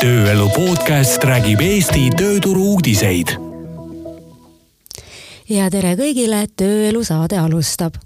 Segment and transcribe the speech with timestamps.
[0.00, 3.34] tööelu podcast räägib Eesti tööturu uudiseid.
[5.48, 7.98] ja tere kõigile, Tööelu saade alustab.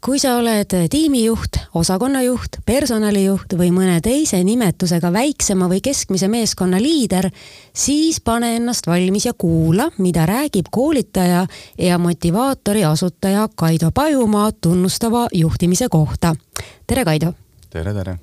[0.00, 7.30] kui sa oled tiimijuht, osakonnajuht, personalijuht või mõne teise nimetusega väiksema või keskmise meeskonna liider,
[7.72, 11.46] siis pane ennast valmis ja kuula, mida räägib koolitaja
[11.78, 16.34] ja motivaatori asutaja Kaido Pajumaa tunnustava juhtimise kohta.
[16.86, 17.34] tere, Kaido!
[17.70, 18.18] tere, tere!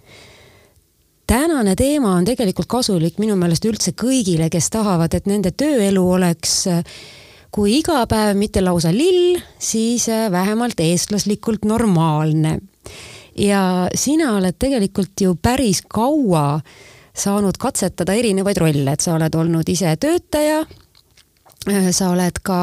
[1.28, 6.66] Tänane teema on tegelikult kasulik minu meelest üldse kõigile, kes tahavad, et nende tööelu oleks
[7.52, 12.60] kui iga päev mitte lausa lill, siis vähemalt eestlaslikult normaalne.
[13.38, 16.60] ja sina oled tegelikult ju päris kaua
[17.14, 20.64] saanud katsetada erinevaid rolle, et sa oled olnud ise töötaja,
[21.92, 22.60] sa oled ka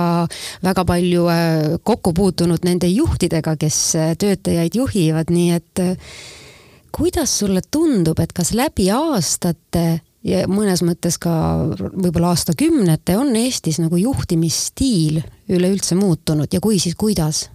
[0.65, 3.79] väga palju äh, kokku puutunud nende juhtidega, kes
[4.19, 5.85] töötajaid juhivad, nii et
[6.95, 11.33] kuidas sulle tundub, et kas läbi aastate ja mõnes mõttes ka
[11.79, 15.21] võib-olla aastakümnete on Eestis nagu juhtimisstiil
[15.52, 17.49] üleüldse muutunud ja kui, siis kuidas?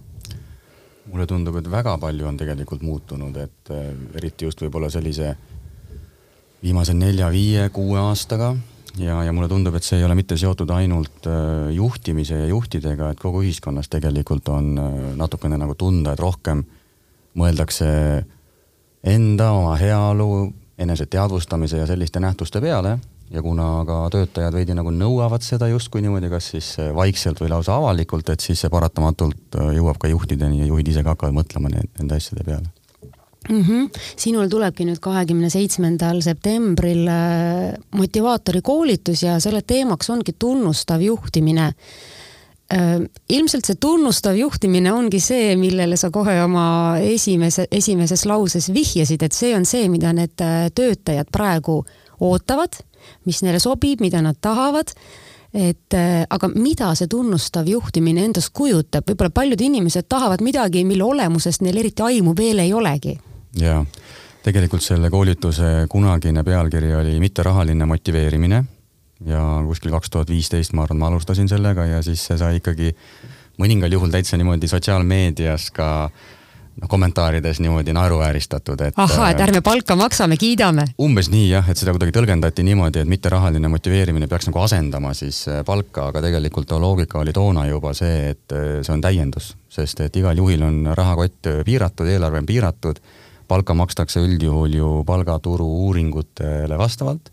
[1.10, 5.32] mulle tundub, et väga palju on tegelikult muutunud, et äh, eriti just võib-olla sellise
[6.62, 8.52] viimase nelja-viie-kuue aastaga
[9.00, 13.10] ja, ja mulle tundub, et see ei ole mitte seotud ainult äh, juhtimise ja juhtidega,
[13.10, 16.62] et kogu ühiskonnas tegelikult on äh, natukene nagu tunda, et rohkem
[17.40, 17.88] mõeldakse
[19.04, 22.98] enda, oma heaolu, eneseteadvustamise ja selliste nähtuste peale
[23.30, 27.76] ja kuna ka töötajad veidi nagu nõuavad seda justkui niimoodi, kas siis vaikselt või lausa
[27.78, 31.70] avalikult, et siis see paratamatult äh, jõuab ka juhtideni ja juhid ise ka hakkavad mõtlema
[31.72, 32.66] nende asjade peale
[33.48, 33.62] mm.
[33.62, 34.00] -hmm.
[34.16, 41.72] sinul tulebki nüüd kahekümne seitsmendal septembril äh, motivaatori koolitus ja selle teemaks ongi tunnustav juhtimine
[43.28, 49.34] ilmselt see tunnustav juhtimine ongi see, millele sa kohe oma esimese, esimeses lauses vihjasid, et
[49.34, 51.80] see on see, mida need äh, töötajad praegu
[52.20, 52.78] ootavad,
[53.26, 54.94] mis neile sobib, mida nad tahavad.
[55.50, 61.02] et äh, aga mida see tunnustav juhtimine endast kujutab, võib-olla paljud inimesed tahavad midagi, mille
[61.02, 63.18] olemusest neil eriti aimu veel ei olegi.
[63.58, 63.84] ja
[64.42, 68.64] tegelikult selle koolituse kunagine pealkiri oli mitterahaline motiveerimine
[69.26, 72.94] ja kuskil kaks tuhat viisteist, ma arvan, ma alustasin sellega ja siis see sai ikkagi
[73.60, 75.88] mõningal juhul täitsa niimoodi sotsiaalmeedias ka
[76.80, 78.94] noh, kommentaarides niimoodi naeruvääristatud, et.
[78.96, 80.86] ahhaa, et ärme palka maksame, kiidame.
[81.02, 85.42] umbes nii jah, et seda kuidagi tõlgendati niimoodi, et mitterahaline motiveerimine peaks nagu asendama siis
[85.48, 90.00] äh, palka, aga tegelikult loogika oli toona juba see, et äh, see on täiendus, sest
[90.06, 93.02] et igal juhil on rahakott piiratud, eelarve on piiratud.
[93.50, 97.32] palka makstakse üldjuhul ju palgaturu uuringutele vastavalt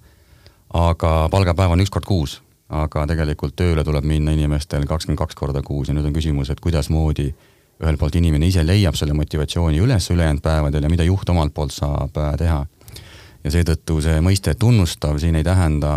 [0.74, 5.62] aga palgapäev on üks kord kuus, aga tegelikult tööle tuleb minna inimestel kakskümmend kaks korda
[5.64, 7.30] kuus ja nüüd on küsimus, et kuidasmoodi
[7.78, 11.76] ühelt poolt inimene ise leiab selle motivatsiooni üles ülejäänud päevadel ja mida juht omalt poolt
[11.76, 12.66] saab äh, teha.
[13.44, 15.92] ja seetõttu see mõiste tunnustav siin ei tähenda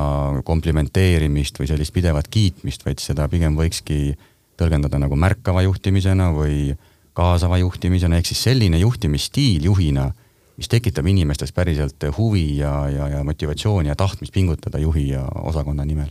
[0.46, 4.14] komplimenteerimist või sellist pidevat kiitmist, vaid seda pigem võikski
[4.60, 6.76] tõlgendada nagu märkava juhtimisena või
[7.16, 10.10] kaasava juhtimisena, ehk siis selline juhtimisstiil juhina
[10.60, 15.84] mis tekitab inimestes päriselt huvi ja, ja, ja motivatsiooni ja tahtmist pingutada juhi ja osakonna
[15.84, 16.10] nimel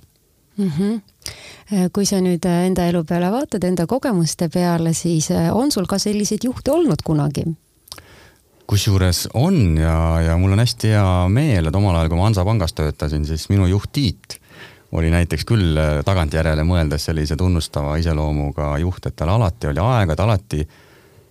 [0.58, 0.72] mm.
[0.78, 1.90] -hmm.
[1.94, 5.98] kui sa nüüd enda elu peale vaatad, enda kogemuste peale, siis äh, on sul ka
[5.98, 7.46] selliseid juhte olnud kunagi?
[8.70, 12.74] kusjuures on ja, ja mul on hästi hea meel, et omal ajal, kui ma Hansapangas
[12.74, 14.38] töötasin, siis minu juht Tiit
[14.92, 20.16] oli näiteks küll äh, tagantjärele mõeldes sellise tunnustava iseloomuga juht, et tal alati oli aega,
[20.16, 20.68] ta alati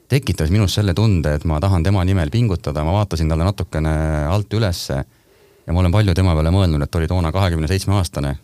[0.09, 3.95] tekitas minus selle tunde, et ma tahan tema nimel pingutada, ma vaatasin talle natukene
[4.29, 7.99] alt ülesse ja ma olen palju tema peale mõelnud, et ta oli toona kahekümne seitsme
[7.99, 8.37] aastane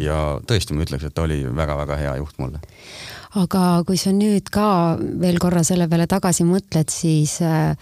[0.00, 0.18] ja
[0.48, 2.62] tõesti, ma ütleks, et ta oli väga-väga hea juht mulle.
[3.34, 7.72] aga kui sa nüüd ka veel korra selle peale tagasi mõtled, siis äh,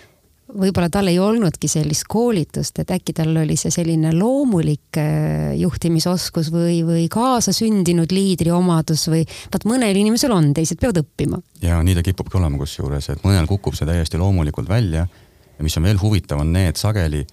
[0.55, 6.51] võib-olla tal ei olnudki sellist koolitust, et äkki tal oli see selline loomulik äh, juhtimisoskus
[6.55, 11.41] või, või kaasasündinud liidri omadus või vaat mõnel inimesel on, teised peavad õppima.
[11.63, 15.77] ja nii ta kipubki olema kusjuures, et mõnel kukub see täiesti loomulikult välja ja mis
[15.77, 17.25] on veel huvitav, on need sageli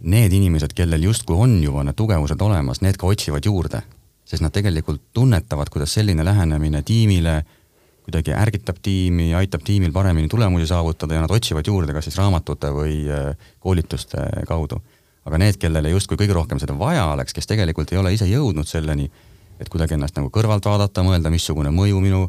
[0.00, 3.82] need inimesed, kellel justkui on juba need tugevused olemas, need ka otsivad juurde,
[4.24, 7.40] sest nad tegelikult tunnetavad, kuidas selline lähenemine tiimile
[8.10, 12.72] kuidagi ärgitab tiimi, aitab tiimil paremini tulemusi saavutada ja nad otsivad juurde kas siis raamatute
[12.74, 14.80] või äh, koolituste kaudu.
[15.24, 18.66] aga need, kellele justkui kõige rohkem seda vaja oleks, kes tegelikult ei ole ise jõudnud
[18.66, 19.10] selleni,
[19.60, 22.22] et kuidagi ennast nagu kõrvalt vaadata, mõelda, missugune mõju minu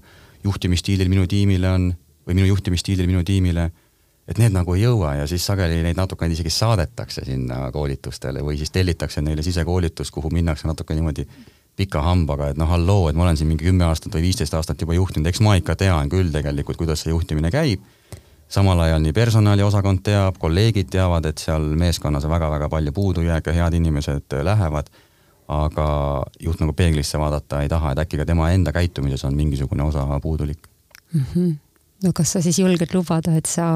[0.44, 1.88] juhtimisstiilil minu tiimile on
[2.28, 3.70] või minu juhtimisstiilil minu tiimile,
[4.28, 8.60] et need nagu ei jõua ja siis sageli neid natukene isegi saadetakse sinna koolitustele või
[8.60, 11.26] siis tellitakse neile sisekoolitus, kuhu minnakse natuke niimoodi
[11.80, 14.82] pika hambaga, et noh, halloo, et ma olen siin mingi kümme aastat või viisteist aastat
[14.82, 17.82] juba juhtinud, eks ma ikka tean küll tegelikult, kuidas see juhtimine käib.
[18.52, 23.74] samal ajal nii personaliosakond teab, kolleegid teavad, et seal meeskonnas on väga-väga palju puudujääke, head
[23.74, 24.92] inimesed lähevad,
[25.48, 25.88] aga
[26.40, 30.08] juht nagu peeglisse vaadata ei taha, et äkki ka tema enda käitumises on mingisugune osa
[30.20, 30.68] puudulik
[31.14, 31.26] mm.
[31.34, 31.56] -hmm
[32.04, 33.68] no kas sa siis julged lubada, et sa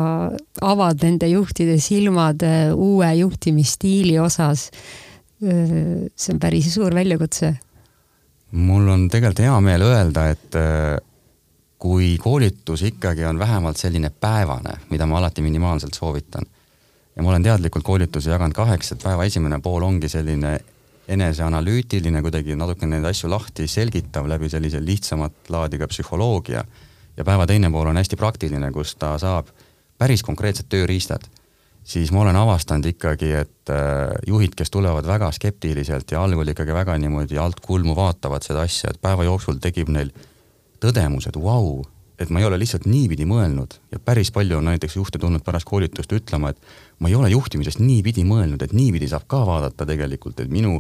[0.65, 4.69] avad nende juhtide silmad äh, uue juhtimisstiili osas?
[5.43, 7.55] Äh, see on päris suur väljakutse.
[8.55, 10.95] Mul on tegelikult hea meel öelda, et äh,
[11.79, 16.47] kui koolitus ikkagi on vähemalt selline päevane, mida ma alati minimaalselt soovitan,
[17.15, 20.57] ja ma olen teadlikult koolitusi jaganud kaheks, et päeva esimene pool ongi selline
[21.07, 26.63] eneseanalüütiline, kuidagi natuke neid asju lahti selgitav läbi sellise lihtsamat laadi ka psühholoogia
[27.17, 29.51] ja päeva teine pool on hästi praktiline, kus ta saab
[29.97, 31.27] päris konkreetsed tööriistad,
[31.85, 36.73] siis ma olen avastanud ikkagi, et äh, juhid, kes tulevad väga skeptiliselt ja algul ikkagi
[36.73, 40.09] väga niimoodi alt kulmu vaatavad seda asja, et päeva jooksul tekib neil
[40.81, 41.83] tõdemus, et vau
[42.19, 45.67] et ma ei ole lihtsalt niipidi mõelnud ja päris palju on näiteks juhte tulnud pärast
[45.67, 50.39] koolitust ütlema, et ma ei ole juhtimisest niipidi mõelnud, et niipidi saab ka vaadata tegelikult,
[50.39, 50.79] et minu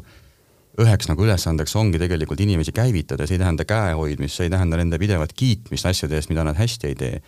[0.81, 4.79] üheks nagu ülesandeks ongi tegelikult inimesi käivitada, see ei tähenda käe hoidmist, see ei tähenda
[4.79, 7.21] nende pidevat kiitmist asjade eest, mida nad hästi ei tee.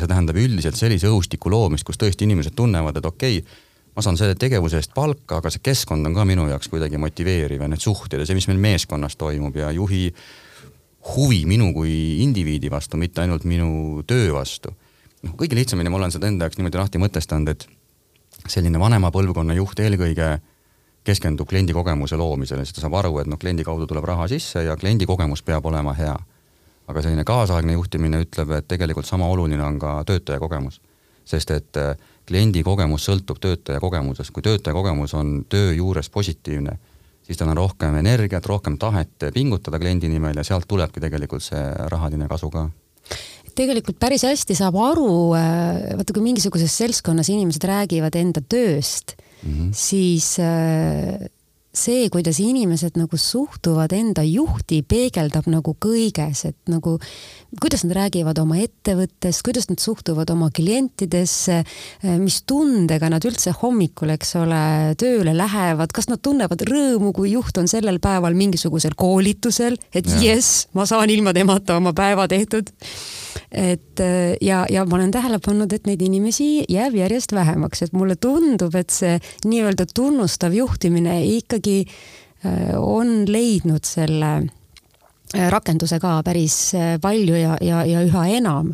[0.00, 3.60] See tähendab üldiselt sellise õhustiku loomist, kus tõesti inimesed tunnevad, et okei okay,,
[3.96, 7.60] ma saan selle tegevuse eest palka, aga see keskkond on ka minu jaoks kuidagi motiveeriv
[7.60, 10.06] ja need suhted ja see, mis meil meeskonnas toimub ja juhi
[11.12, 14.72] huvi minu kui indiviidi vastu, mitte ainult minu töö vastu.
[15.22, 17.68] noh, kõige lihtsamini ma olen seda enda jaoks niimoodi lahti mõtestanud, et
[18.50, 20.32] selline vanema põlvkonna juht eelkõige
[21.06, 24.62] keskendub kliendi kogemuse loomisele, siis ta saab aru, et noh, kliendi kaudu tuleb raha sisse
[24.66, 26.14] ja kliendi kogemus peab olema hea.
[26.88, 30.80] Aga selline kaasaegne juhtimine ütleb, et tegelikult sama oluline on ka töötaja kogemus.
[31.24, 31.96] sest et äh,
[32.26, 36.78] kliendi kogemus sõltub töötaja kogemusest, kui töötaja kogemus on töö juures positiivne,
[37.22, 41.62] siis tal on rohkem energiat, rohkem tahet pingutada kliendi nimel ja sealt tulebki tegelikult see
[41.92, 42.68] rahaline kasu ka
[43.54, 49.52] tegelikult päris hästi saab aru, äh, vaata kui mingisuguses seltskonnas inimesed räägivad enda tööst mm,
[49.52, 49.70] -hmm.
[49.76, 51.28] siis äh,
[51.72, 56.98] see, kuidas inimesed nagu suhtuvad enda juhti, peegeldab nagu kõiges, et nagu
[57.60, 63.54] kuidas nad räägivad oma ettevõttest, kuidas nad suhtuvad oma klientidesse, äh, mis tundega nad üldse
[63.62, 64.62] hommikul, eks ole,
[65.00, 70.66] tööle lähevad, kas nad tunnevad rõõmu, kui juht on sellel päeval mingisugusel koolitusel, et jess,
[70.76, 72.68] ma saan ilma temata oma päeva tehtud
[73.52, 77.92] et äh, ja, ja ma olen tähele pannud, et neid inimesi jääb järjest vähemaks, et
[77.96, 86.18] mulle tundub, et see nii-öelda tunnustav juhtimine ikkagi äh, on leidnud selle äh, rakenduse ka
[86.24, 86.72] päris
[87.02, 88.72] palju ja, ja, ja üha enam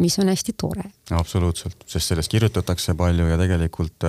[0.00, 0.86] mis on hästi tore.
[1.12, 4.06] absoluutselt, sest sellest kirjutatakse palju ja tegelikult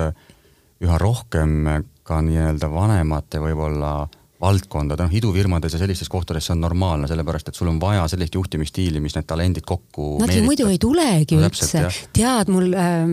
[0.80, 1.66] üha rohkem
[2.08, 7.50] ka nii-öelda vanemate võib-olla äh, valdkondade, noh idufirmades ja sellistes kohtades see on normaalne, sellepärast
[7.50, 11.36] et sul on vaja sellist juhtimisstiili, mis need talendid kokku Nad ju muidu ei tulegi
[11.36, 11.84] no, üldse.
[12.16, 13.04] tead, mul äh,,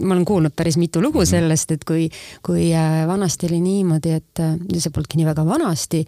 [0.00, 1.34] ma olen kuulnud päris mitu lugu mm -hmm.
[1.36, 2.08] sellest, et kui,
[2.42, 6.04] kui äh, vanasti oli niimoodi, et äh, see polnudki nii väga vanasti,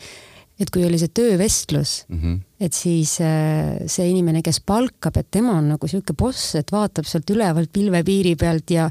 [0.60, 2.40] et kui oli see töövestlus mm, -hmm.
[2.60, 7.08] Et siis äh, see inimene, kes palkab, et tema on nagu sihuke boss, et vaatab
[7.08, 8.86] sealt ülevalt pilvepiiri pealt ja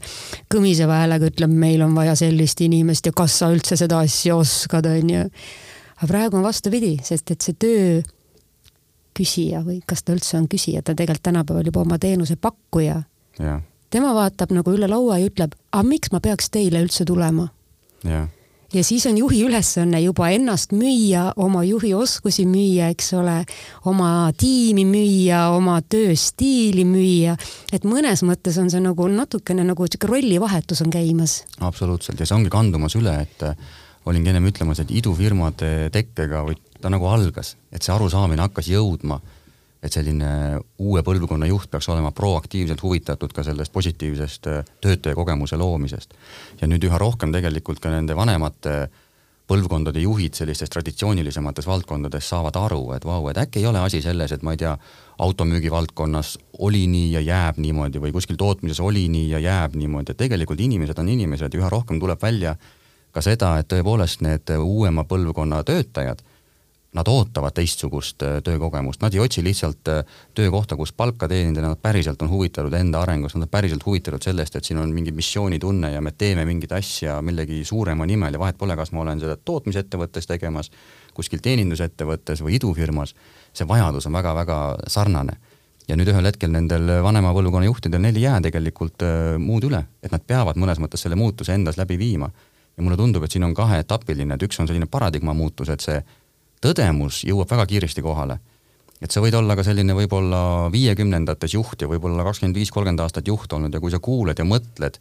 [0.53, 4.85] kõmiseva häälega ütleb, meil on vaja sellist inimest ja kas sa üldse seda asja oskad,
[4.91, 5.25] onju.
[5.97, 7.89] aga praegu on vastupidi, sest et see töö
[9.15, 13.01] küsija või kas ta üldse on küsija, ta tegelikult tänapäeval juba oma teenuse pakkuja.
[13.89, 17.49] tema vaatab nagu üle laua ja ütleb, aga miks ma peaks teile üldse tulema?
[18.75, 23.37] Ja siis on juhi ülesanne juba ennast müüa, oma juhi oskusi müüa, eks ole,
[23.87, 27.37] oma tiimi müüa, oma tööstiili müüa.
[27.71, 31.43] et mõnes mõttes on see nagu natukene nagu sihuke rollivahetus on käimas.
[31.59, 33.55] absoluutselt ja see ongi kandumas üle, et äh,
[34.05, 39.21] olingi ennem ütlemas, et idufirmade tekkega või ta nagu algas, et see arusaamine hakkas jõudma
[39.85, 45.57] et selline uue põlvkonna juht peaks olema proaktiivselt huvitatud ka sellest positiivsest äh, töötaja kogemuse
[45.61, 46.13] loomisest.
[46.61, 48.87] ja nüüd üha rohkem tegelikult ka nende vanemate
[49.45, 54.31] põlvkondade juhid sellistes traditsioonilisemates valdkondades saavad aru, et vau, et äkki ei ole asi selles,
[54.33, 54.73] et ma ei tea,
[55.21, 56.33] automüügi valdkonnas
[56.65, 60.59] oli nii ja jääb niimoodi või kuskil tootmises oli nii ja jääb niimoodi, et tegelikult
[60.59, 62.55] inimesed on inimesed ja üha rohkem tuleb välja
[63.13, 66.25] ka seda, et tõepoolest need uuema põlvkonna töötajad
[66.95, 71.79] nad ootavad teistsugust äh, töökogemust, nad ei otsi lihtsalt äh, töökohta, kus palka teenida, nad
[71.81, 75.91] päriselt on huvitatud enda arengust, nad on päriselt huvitatud sellest, et siin on mingi missioonitunne
[75.91, 79.35] ja me teeme mingit asja millegi suurema nimel ja vahet pole, kas ma olen seda
[79.35, 80.71] tootmisettevõttes tegemas,
[81.13, 83.15] kuskil teenindusettevõttes või idufirmas,
[83.53, 85.37] see vajadus on väga-väga sarnane.
[85.87, 89.83] ja nüüd ühel hetkel nendel vanema põlvkonna juhtidel, neil ei jää tegelikult äh, muud üle,
[90.01, 92.31] et nad peavad mõnes mõttes selle muutuse endas läbi viima.
[92.77, 96.01] ja mulle tundub, et siin on kaheetapiline, et üks on selline paradigma muutus, et see
[96.61, 98.39] tõdemus jõuab väga kiiresti kohale.
[99.01, 103.27] et sa võid olla ka selline võib-olla viiekümnendates juht ja võib-olla kakskümmend viis, kolmkümmend aastat
[103.27, 104.97] juht olnud ja kui sa kuuled ja mõtled,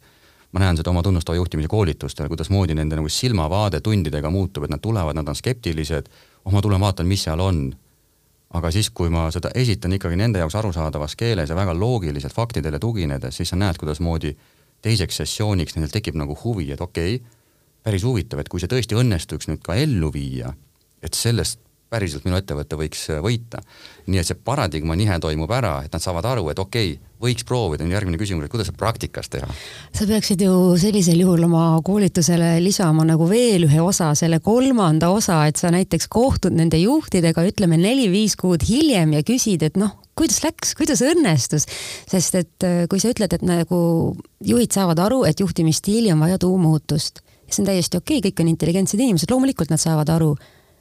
[0.51, 4.83] ma näen seda oma tunnustava juhtimise koolitustel, kuidasmoodi nende nagu silmavaade tundidega muutub, et nad
[4.83, 6.11] tulevad, nad on skeptilised,
[6.45, 7.65] oh ma tulen vaatan, mis seal on.
[8.55, 12.79] aga siis, kui ma seda esitan ikkagi nende jaoks arusaadavas keeles ja väga loogiliselt faktidele
[12.79, 14.35] tuginedes, siis sa näed, kuidasmoodi
[14.81, 17.33] teiseks sessiooniks nendel tekib nagu huvi, et okei okay,,
[17.83, 20.53] päris huvitav, et kui see tõesti õnnestuks nüüd ka ellu viia,
[21.05, 21.61] et sellest
[21.95, 23.61] päriselt minu ettevõte võiks äh, võita.
[24.09, 27.45] nii et see paradigma nihe toimub ära, et nad saavad aru, et okei okay,, võiks
[27.47, 29.47] proovida, on järgmine küsimus, et kuidas seda praktikas teha?
[29.95, 35.43] sa peaksid ju sellisel juhul oma koolitusele lisama nagu veel ühe osa, selle kolmanda osa,
[35.49, 40.41] et sa näiteks kohtud nende juhtidega, ütleme neli-viis kuud hiljem ja küsid, et noh, kuidas
[40.45, 41.69] läks, kuidas õnnestus,
[42.09, 43.79] sest et äh, kui sa ütled, et nagu
[44.45, 48.53] juhid saavad aru, et juhtimisstiili on vaja tuumuutust, see on täiesti okei okay,, kõik on
[48.55, 50.33] intelligentsed inimesed, loomulikult nad saavad aru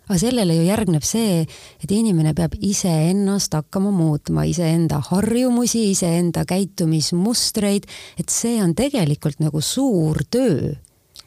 [0.08, 1.42] aga sellele ju järgneb see,
[1.80, 7.88] et inimene peab iseennast hakkama muutma, iseenda harjumusi, iseenda käitumismustreid,
[8.20, 10.74] et see on tegelikult nagu suur töö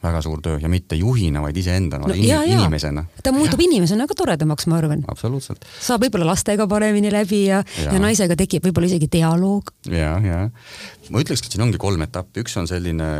[0.02, 3.02] väga suur töö ja mitte juhina, vaid iseendana no,, in, inimesena.
[3.22, 3.66] ta muutub ja.
[3.66, 5.02] inimesena ka toredamaks, ma arvan.
[5.10, 5.66] absoluutselt.
[5.82, 9.74] saab võib-olla lastega paremini läbi ja, ja., ja naisega tekib võib-olla isegi dialoog.
[9.90, 10.40] ja, ja
[11.10, 13.10] ma ütleks, et siin ongi kolm etappi, üks on selline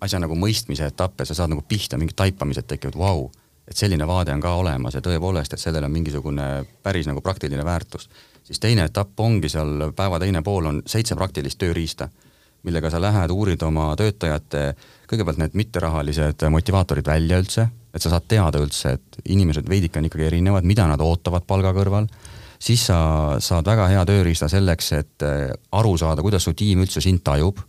[0.00, 3.39] asja nagu mõistmise etapp ja sa saad nagu pihta, mingid taipamised tekivad, vau wow
[3.70, 6.48] et selline vaade on ka olemas ja tõepoolest, et sellel on mingisugune
[6.82, 8.08] päris nagu praktiline väärtus.
[8.42, 12.08] siis teine etapp ongi seal, päeva teine pool on seitse praktilist tööriista,
[12.62, 14.74] millega sa lähed, uurid oma töötajate
[15.08, 20.10] kõigepealt need mitterahalised motivaatorid välja üldse, et sa saad teada üldse, et inimesed veidike on
[20.10, 22.10] ikkagi erinevad, mida nad ootavad palga kõrval,
[22.58, 25.26] siis sa saad väga hea tööriista selleks, et
[25.72, 27.62] aru saada, kuidas su tiim üldse sind tajub,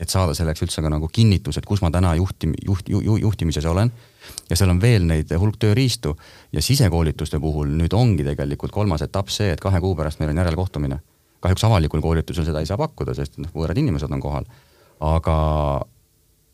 [0.00, 3.66] et saada selleks üldse ka nagu kinnitus, et kus ma täna juhtim-, juht, ju, juhtimises
[3.68, 3.92] olen
[4.48, 6.14] ja seal on veel neid hulk tööriistu
[6.52, 10.42] ja sisekoolituste puhul nüüd ongi tegelikult kolmas etapp see, et kahe kuu pärast meil on
[10.42, 11.00] järelkohtumine.
[11.40, 14.48] kahjuks avalikul koolitusel seda ei saa pakkuda, sest noh, võõrad inimesed on kohal.
[15.00, 15.36] aga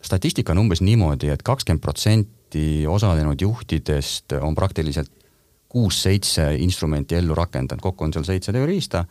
[0.02, 5.10] statistika on umbes niimoodi et, et kakskümmend protsenti osalenud juhtidest on praktiliselt
[5.68, 9.04] kuus-seitse instrumenti ellu rakendanud, kokku on seal seitse tööriista,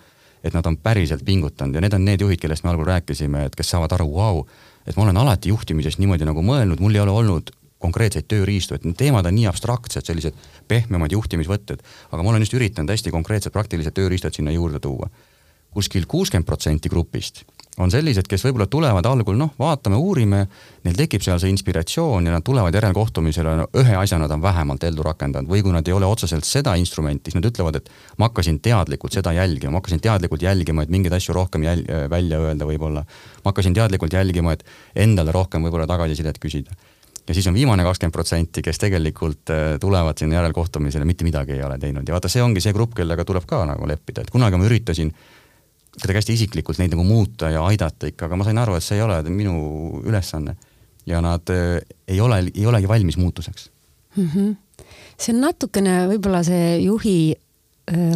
[0.45, 3.55] et nad on päriselt pingutanud ja need on need juhid, kellest me algul rääkisime, et
[3.57, 4.43] kes saavad aru, vau,
[4.85, 7.49] et ma olen alati juhtimises niimoodi nagu mõelnud, mul ei ole olnud
[7.81, 10.37] konkreetseid tööriistu, et need teemad on nii abstraktsed, sellised
[10.69, 15.09] pehmemad juhtimisvõtted, aga ma olen just üritanud hästi konkreetsed praktilised tööriistad sinna juurde tuua.
[15.75, 17.43] kuskil kuuskümmend protsenti grupist
[17.84, 20.46] on sellised, kes võib-olla tulevad algul, noh, vaatame, uurime,
[20.86, 24.86] neil tekib seal see inspiratsioon ja nad tulevad järelkohtumisele no,, ühe asja nad on vähemalt
[24.88, 25.50] ellu rakendanud.
[25.51, 27.91] Või kui nad ei ole otseselt seda instrumenti, siis nad ütlevad, et
[28.22, 32.39] ma hakkasin teadlikult seda jälgima, ma hakkasin teadlikult jälgima, et mingeid asju rohkem jäl-, välja
[32.39, 33.05] öelda võib-olla.
[33.44, 34.63] ma hakkasin teadlikult jälgima, et
[34.96, 36.75] endale rohkem võib-olla tagasisidet küsida.
[37.27, 41.63] Ja siis on viimane kakskümmend protsenti, kes tegelikult äh, tulevad sinna järelkohtumisele, mitte midagi ei
[41.65, 42.05] ole teinud.
[42.08, 45.10] Ja vaata, see ongi see grupp, kellega tuleb ka nagu leppida, et kunagi ma üritasin
[46.01, 48.99] kuidagi hästi isiklikult neid nagu muuta ja aidata ikka, aga ma sain aru, et see
[48.99, 49.55] ei ole minu
[50.03, 50.55] ülesanne.
[51.05, 53.69] ja nad äh, ei ole, ei olegi valmis muutuseks
[54.17, 54.29] mm.
[54.33, 54.55] -hmm.
[55.17, 57.35] see on natukene võib-olla see juhi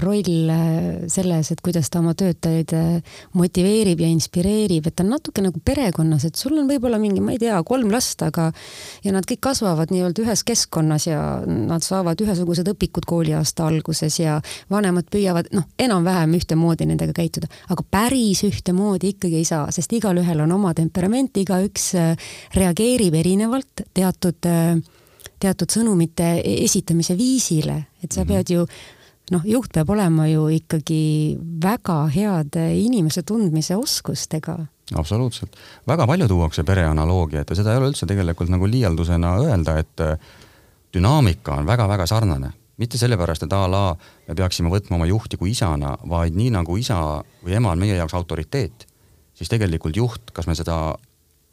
[0.01, 5.11] roll äh, selles, et kuidas ta oma töötajaid äh, motiveerib ja inspireerib, et ta on
[5.13, 8.49] natuke nagu perekonnas, et sul on võib-olla mingi, ma ei tea, kolm last, aga
[9.05, 14.39] ja nad kõik kasvavad nii-öelda ühes keskkonnas ja nad saavad ühesugused õpikud kooliaasta alguses ja
[14.73, 20.45] vanemad püüavad noh, enam-vähem ühtemoodi nendega käituda, aga päris ühtemoodi ikkagi ei saa, sest igalühel
[20.47, 21.91] on oma temperament, igaüks
[22.57, 24.49] reageerib erinevalt teatud
[25.39, 28.31] teatud sõnumite esitamise viisile, et sa mhm.
[28.33, 28.65] pead ju
[29.33, 31.01] noh, juht peab olema ju ikkagi
[31.63, 34.57] väga heade inimese tundmise oskustega.
[34.95, 35.55] absoluutselt,
[35.87, 40.01] väga palju tuuakse pere analoogiat ja seda ei ole üldse tegelikult nagu liialdusena öelda, et
[40.05, 40.17] äh,
[40.93, 42.53] dünaamika on väga-väga sarnane.
[42.79, 43.83] Mitte sellepärast, et a la
[44.27, 47.97] me peaksime võtma oma juhti kui isana, vaid nii nagu isa või ema on meie
[47.97, 48.87] jaoks autoriteet,
[49.35, 50.95] siis tegelikult juht, kas me seda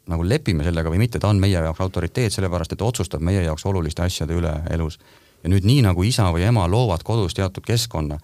[0.07, 3.43] nagu lepime sellega või mitte, ta on meie jaoks autoriteet, sellepärast et ta otsustab meie
[3.43, 4.99] jaoks oluliste asjade üle elus
[5.43, 8.17] ja nüüd nii, nagu isa või ema loovad kodus teatud keskkonna,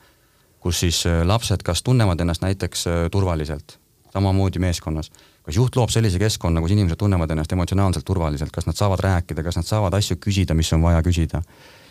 [0.64, 3.78] kus siis äh, lapsed kas tunnevad ennast näiteks äh, turvaliselt,
[4.14, 5.12] samamoodi meeskonnas,
[5.44, 9.44] kas juht loob sellise keskkonna, kus inimesed tunnevad ennast emotsionaalselt turvaliselt, kas nad saavad rääkida,
[9.44, 11.44] kas nad saavad asju küsida, mis on vaja küsida,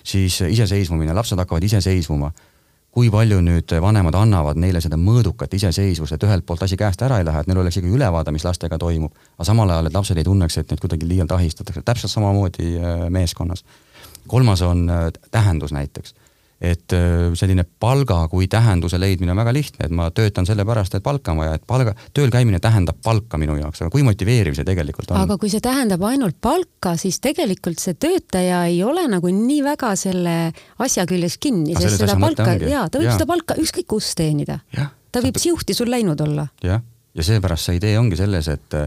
[0.05, 2.33] siis äh, iseseisvumine, lapsed hakkavad iseseisvuma.
[2.93, 7.23] Kui palju nüüd vanemad annavad neile seda mõõdukat iseseisvust, et ühelt poolt asi käest ära
[7.23, 10.21] ei lähe, et neil oleks ikkagi ülevaade, mis lastega toimub, aga samal ajal, et lapsed
[10.21, 12.75] ei tunneks, et neid kuidagi liialt ahistatakse, täpselt samamoodi
[13.09, 13.65] meeskonnas
[14.27, 16.15] kolmas on äh, tähendus näiteks.
[16.63, 21.03] et äh, selline palga kui tähenduse leidmine on väga lihtne, et ma töötan sellepärast, et
[21.03, 24.67] palka on vaja, et palga, tööl käimine tähendab palka minu jaoks, aga kui motiveeriv see
[24.69, 25.19] tegelikult on?
[25.25, 29.91] aga kui see tähendab ainult palka, siis tegelikult see töötaja ei ole nagu nii väga
[29.99, 30.37] selle
[30.87, 33.19] asja küljes kinni, sest seda palka, jaa, ta võib ja.
[33.19, 34.61] seda palka ükskõik kus teenida.
[35.11, 36.47] ta võib siuhti sul läinud olla.
[36.63, 38.87] jah, ja seepärast see idee ongi selles, et äh,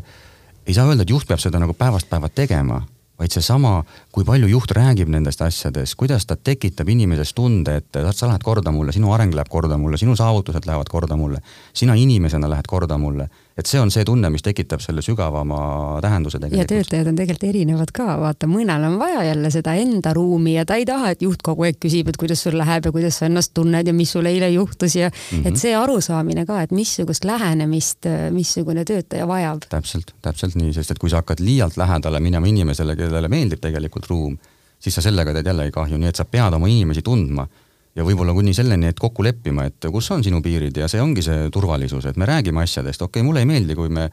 [0.66, 2.86] ei saa öelda, et juht peab seda nagu päevast päeva tegema
[3.20, 3.80] vaid seesama,
[4.12, 8.74] kui palju juht räägib nendest asjadest, kuidas ta tekitab inimeses tunde, et sa lähed korda
[8.76, 11.40] mulle, sinu areng läheb korda mulle, sinu saavutused lähevad korda mulle,
[11.74, 15.58] sina inimesena lähed korda mulle et see on see tunne, mis tekitab selle sügavama
[16.04, 16.60] tähenduse tegelikult.
[16.60, 20.66] ja töötajad on tegelikult erinevad ka, vaata, mõnel on vaja jälle seda enda ruumi ja
[20.68, 23.30] ta ei taha, et juht kogu aeg küsib, et kuidas sul läheb ja kuidas sa
[23.30, 25.48] ennast tunned ja mis sul eile juhtus ja mm -hmm.
[25.48, 29.64] et see arusaamine ka, et missugust lähenemist missugune töötaja vajab.
[29.70, 34.10] täpselt, täpselt nii, sest et kui sa hakkad liialt lähedale minema inimesele, kellele meeldib tegelikult
[34.10, 34.38] ruum,
[34.80, 37.48] siis sa sellega teed jällegi kahju, nii et sa pead oma inimesi tundma
[37.96, 41.24] ja võib-olla kuni selleni, et kokku leppima, et kus on sinu piirid ja see ongi
[41.26, 44.10] see turvalisus, et me räägime asjadest, okei okay,, mulle ei meeldi, kui me,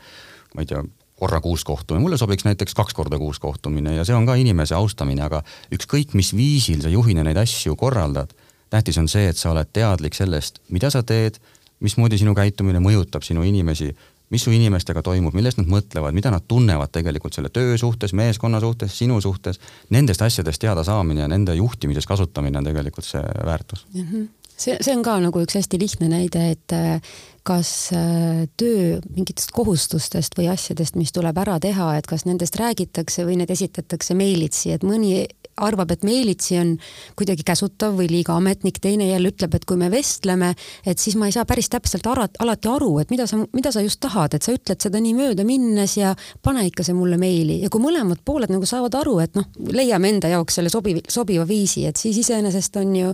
[0.55, 0.83] ma ei tea,
[1.23, 4.75] korra kuus kohtume, mulle sobiks näiteks kaks korda kuus kohtumine ja see on ka inimese
[4.75, 5.43] austamine, aga
[5.75, 8.33] ükskõik mis viisil sa juhina neid asju korraldad,
[8.73, 11.39] tähtis on see, et sa oled teadlik sellest, mida sa teed,
[11.83, 13.91] mismoodi sinu käitumine mõjutab sinu inimesi
[14.33, 18.61] mis su inimestega toimub, millest nad mõtlevad, mida nad tunnevad tegelikult selle töö suhtes, meeskonna
[18.65, 19.61] suhtes, sinu suhtes,
[19.93, 24.07] nendest asjadest teada saamine ja nende juhtimises kasutamine on tegelikult see väärtus mm.
[24.09, 24.29] -hmm.
[24.57, 27.01] see, see on ka nagu üks hästi lihtne näide, et äh,
[27.43, 33.27] kas äh, töö mingitest kohustustest või asjadest, mis tuleb ära teha, et kas nendest räägitakse
[33.27, 36.73] või need esitatakse meilitsi, et mõni arvab, et meelitsi on
[37.19, 40.53] kuidagi käsutav või liiga ametnik, teine jälle ütleb, et kui me vestleme,
[40.87, 43.83] et siis ma ei saa päris täpselt ara, alati aru, et mida sa, mida sa
[43.85, 47.71] just tahad, et sa ütled seda nii möödaminnes ja pane ikka see mulle meili ja
[47.73, 51.85] kui mõlemad pooled nagu saavad aru, et noh, leiame enda jaoks selle sobiv, sobiva viisi,
[51.89, 53.13] et siis iseenesest on ju,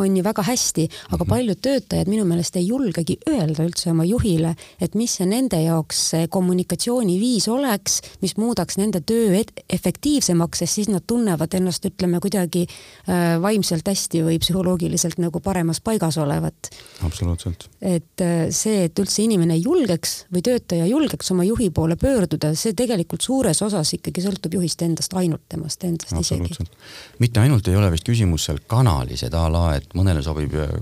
[0.00, 1.30] on ju väga hästi, aga mhm.
[1.30, 6.02] paljud töötajad minu meelest ei julgegi öelda üldse oma juhile, et mis see nende jaoks
[6.12, 9.42] see kommunikatsiooniviis oleks, mis muudaks nende töö
[9.72, 15.42] efektiivsemaks, sest siis nad tunnevad ennast ennast ütleme kuidagi äh, vaimselt hästi või psühholoogiliselt nagu
[15.44, 16.70] paremas paigas olevat.
[17.06, 17.68] absoluutselt.
[17.82, 22.76] et äh, see, et üldse inimene julgeks või töötaja julgeks oma juhi poole pöörduda, see
[22.78, 26.70] tegelikult suures osas ikkagi sõltub juhist endast, ainult temast endast isegi.
[27.18, 30.74] mitte ainult ei ole vist küsimus seal kanalis, et a la, et mõnele sobib äh,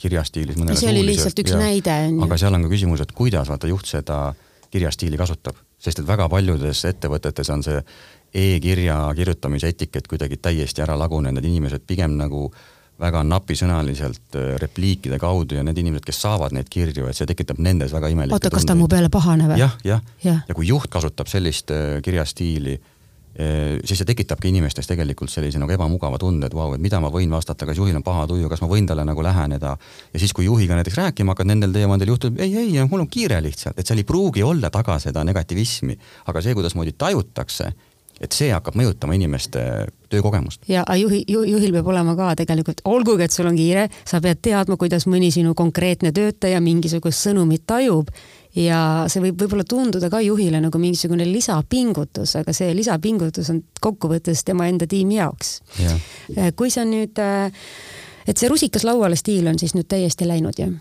[0.00, 1.96] kirjastiilis, mõnele see oli lihtsalt üks ja, näide.
[2.24, 4.30] aga seal on ka küsimus, et kuidas vaata juht seda
[4.70, 7.80] kirjastiili kasutab, sest et väga paljudes ettevõtetes on see
[8.34, 12.48] e-kirja kirjutamise etikett kuidagi täiesti ära lagunenud, inimesed pigem nagu
[13.00, 17.60] väga napisõnaliselt äh, repliikide kaudu ja need inimesed, kes saavad neid kirju, et see tekitab
[17.62, 19.60] nendes väga imelikke oota, kas ta on mu peale pahane või?
[19.62, 20.40] jah, jah ja.
[20.48, 25.72] ja kui juht kasutab sellist äh, kirjastiili, äh, siis see tekitabki inimestes tegelikult sellise nagu
[25.72, 28.60] ebamugava tunde, et vau, et mida ma võin vastata, kas juhil on paha tuju, kas
[28.60, 29.76] ma võin talle nagu läheneda.
[30.12, 33.40] ja siis, kui juhiga näiteks rääkima hakkad nendel teemadel, juhtub ei, ei, mul on kiire
[33.40, 35.96] lihtsalt, et seal ei pruugi olla taga seda negativismi,
[36.28, 37.72] aga see, kuidasmoodi tajutakse
[38.20, 39.62] et see hakkab mõjutama inimeste
[40.12, 40.66] töökogemust.
[40.68, 44.76] ja juhi, juhil peab olema ka tegelikult, olgugi et sul on kiire, sa pead teadma,
[44.80, 48.12] kuidas mõni sinu konkreetne töötaja mingisugust sõnumit tajub
[48.56, 48.80] ja
[49.10, 54.68] see võib võib-olla tunduda ka juhile nagu mingisugune lisapingutus, aga see lisapingutus on kokkuvõttes tema
[54.68, 55.96] enda tiimi jaoks ja..
[56.36, 57.48] Äh, kui sa nüüd, äh,
[58.28, 60.76] et see rusikas lauale stiil on siis nüüd täiesti läinud, jah?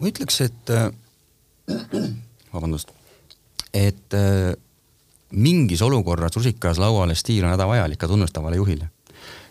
[0.00, 0.90] ma ütleks, et äh,
[2.54, 2.90] vabandust,
[3.70, 4.18] et
[5.34, 8.88] mingis olukorras rusikas lauale stiil on hädavajalik ka tunnustavale juhile.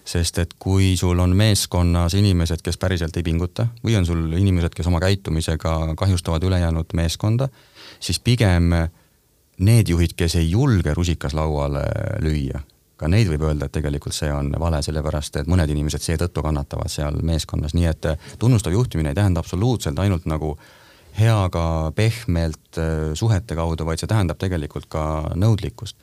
[0.05, 4.73] sest et kui sul on meeskonnas inimesed, kes päriselt ei pinguta või on sul inimesed,
[4.75, 7.47] kes oma käitumisega kahjustavad ülejäänud meeskonda,
[7.99, 8.67] siis pigem
[9.63, 11.85] need juhid, kes ei julge rusikas lauale
[12.19, 12.59] lüüa,
[12.99, 16.91] ka neid võib öelda, et tegelikult see on vale, sellepärast et mõned inimesed seetõttu kannatavad
[16.91, 20.82] seal meeskonnas, nii et tunnustav juhtimine ei tähenda absoluutselt ainult nagu äh,
[21.17, 25.97] heaga pehmelt äh, suhete kaudu, vaid see tähendab tegelikult ka nõudlikkust.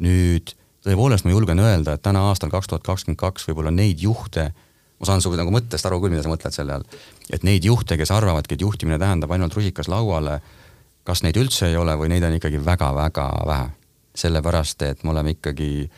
[0.00, 4.50] nüüd tõepoolest ma julgen öelda, et täna aastal kaks tuhat kakskümmend kaks võib-olla neid juhte,
[5.00, 6.86] ma saan su nagu mõttest aru küll, mida sa mõtled selle all,
[7.32, 10.38] et neid juhte, kes arvavadki, et juhtimine tähendab ainult rusikas lauale,
[11.04, 13.68] kas neid üldse ei ole või neid on ikkagi väga-väga vähe.
[14.20, 15.88] sellepärast, et me oleme ikkagi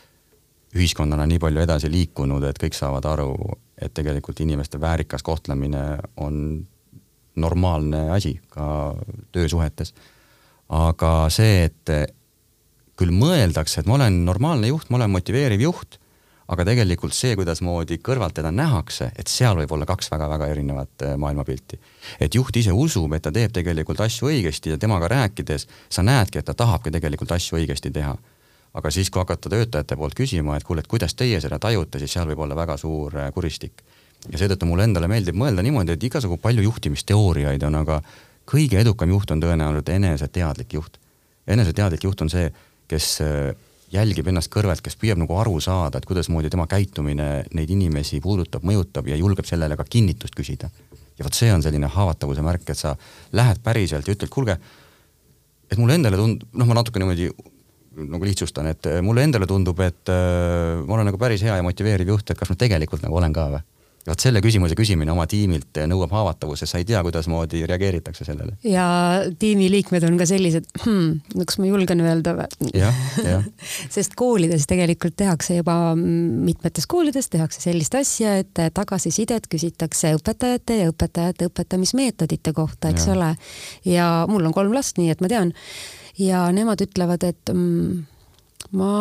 [0.77, 3.33] ühiskonnana nii palju edasi liikunud, et kõik saavad aru,
[3.81, 6.66] et tegelikult inimeste väärikas kohtlemine on
[7.37, 8.95] normaalne asi ka
[9.33, 9.95] töösuhetes.
[10.68, 11.90] aga see, et
[12.97, 15.99] küll mõeldakse, et ma olen normaalne juht, ma olen motiveeriv juht,
[16.53, 21.14] aga tegelikult see, kuidasmoodi kõrvalt teda nähakse, et seal võib olla kaks väga-väga erinevat äh,
[21.21, 21.79] maailmapilti.
[22.21, 26.38] et juht ise usub, et ta teeb tegelikult asju õigesti ja temaga rääkides sa näedki,
[26.38, 28.16] et ta tahabki tegelikult asju õigesti teha.
[28.75, 32.12] aga siis, kui hakata töötajate poolt küsima, et kuule, et kuidas teie seda tajute, siis
[32.12, 33.83] seal võib olla väga suur äh, kuristik.
[34.31, 37.99] Ja seetõttu mulle endale meeldib mõelda niimoodi, et igasugu palju juhtimisteooriaid on, aga
[38.49, 40.99] kõige edukam juht on tõenäoliselt eneseteadlik juht.
[41.47, 42.53] eneseteadlik juht on see,
[42.89, 43.55] kes äh,
[43.93, 48.65] jälgib ennast kõrvalt, kes püüab nagu aru saada, et kuidasmoodi tema käitumine neid inimesi puudutab,
[48.65, 50.71] mõjutab ja julgeb sellele ka kinnitust küsida.
[51.19, 52.95] ja vot see on selline haavatavuse märk, et sa
[53.33, 54.57] lähed päriselt ja ütled, kuulge,
[55.71, 57.29] et mulle endale tund-, noh, ma natuke niimoodi
[58.09, 62.15] nagu lihtsustan, et mulle endale tundub, et äh, ma olen nagu päris hea ja motiveeriv
[62.15, 63.67] juht, et kas ma tegelikult nagu olen ka või?
[64.07, 68.57] Vot selle küsimuse küsimine oma tiimilt nõuab haavatavust, sest sa ei tea, kuidasmoodi reageeritakse sellele.
[68.67, 68.85] ja
[69.38, 72.73] tiimiliikmed on ka sellised hmm,, kas ma julgen öelda või?
[73.97, 80.91] sest koolides tegelikult tehakse juba, mitmetes koolides tehakse sellist asja, et tagasisidet küsitakse õpetajate ja
[80.91, 83.17] õpetajate õpetamismeetodite kohta, eks ja.
[83.17, 83.31] ole.
[83.87, 85.55] ja mul on kolm last, nii et ma tean.
[86.19, 88.03] ja nemad ütlevad, et mm,
[88.79, 88.93] ma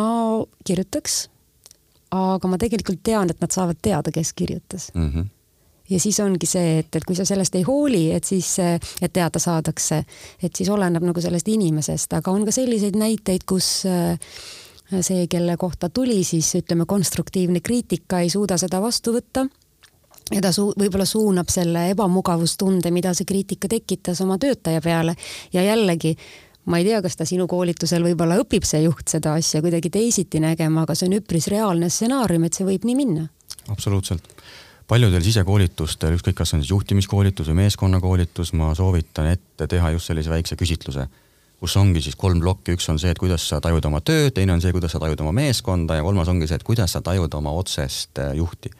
[0.62, 1.24] kirjutaks
[2.12, 5.08] aga ma tegelikult tean, et nad saavad teada, kes kirjutas mm.
[5.10, 5.28] -hmm.
[5.90, 8.56] ja siis ongi see, et, et kui sa sellest ei hooli, et siis,
[9.00, 10.04] et teada saadakse,
[10.42, 14.18] et siis oleneb nagu sellest inimesest, aga on ka selliseid näiteid, kus äh,
[15.00, 19.46] see, kelle kohta tuli siis ütleme, konstruktiivne kriitika, ei suuda seda vastu võtta
[20.32, 25.16] ja ta su-, võib-olla suunab selle ebamugavustunde, mida see kriitika tekitas oma töötaja peale
[25.52, 26.16] ja jällegi
[26.66, 30.42] ma ei tea, kas ta sinu koolitusel võib-olla õpib see juht seda asja kuidagi teisiti
[30.42, 33.26] nägema, aga see on üpris reaalne stsenaarium, et see võib nii minna.
[33.72, 34.28] absoluutselt.
[34.86, 40.30] paljudel sisekoolitustel, ükskõik, kas on siis juhtimiskoolitus või meeskonnakoolitus, ma soovitan ette teha just sellise
[40.30, 41.06] väikse küsitluse,
[41.62, 44.54] kus ongi siis kolm plokki, üks on see, et kuidas sa tajud oma tööd, teine
[44.54, 47.34] on see, kuidas sa tajud oma meeskonda ja kolmas ongi see, et kuidas sa tajud
[47.38, 48.70] oma otsest äh, juhti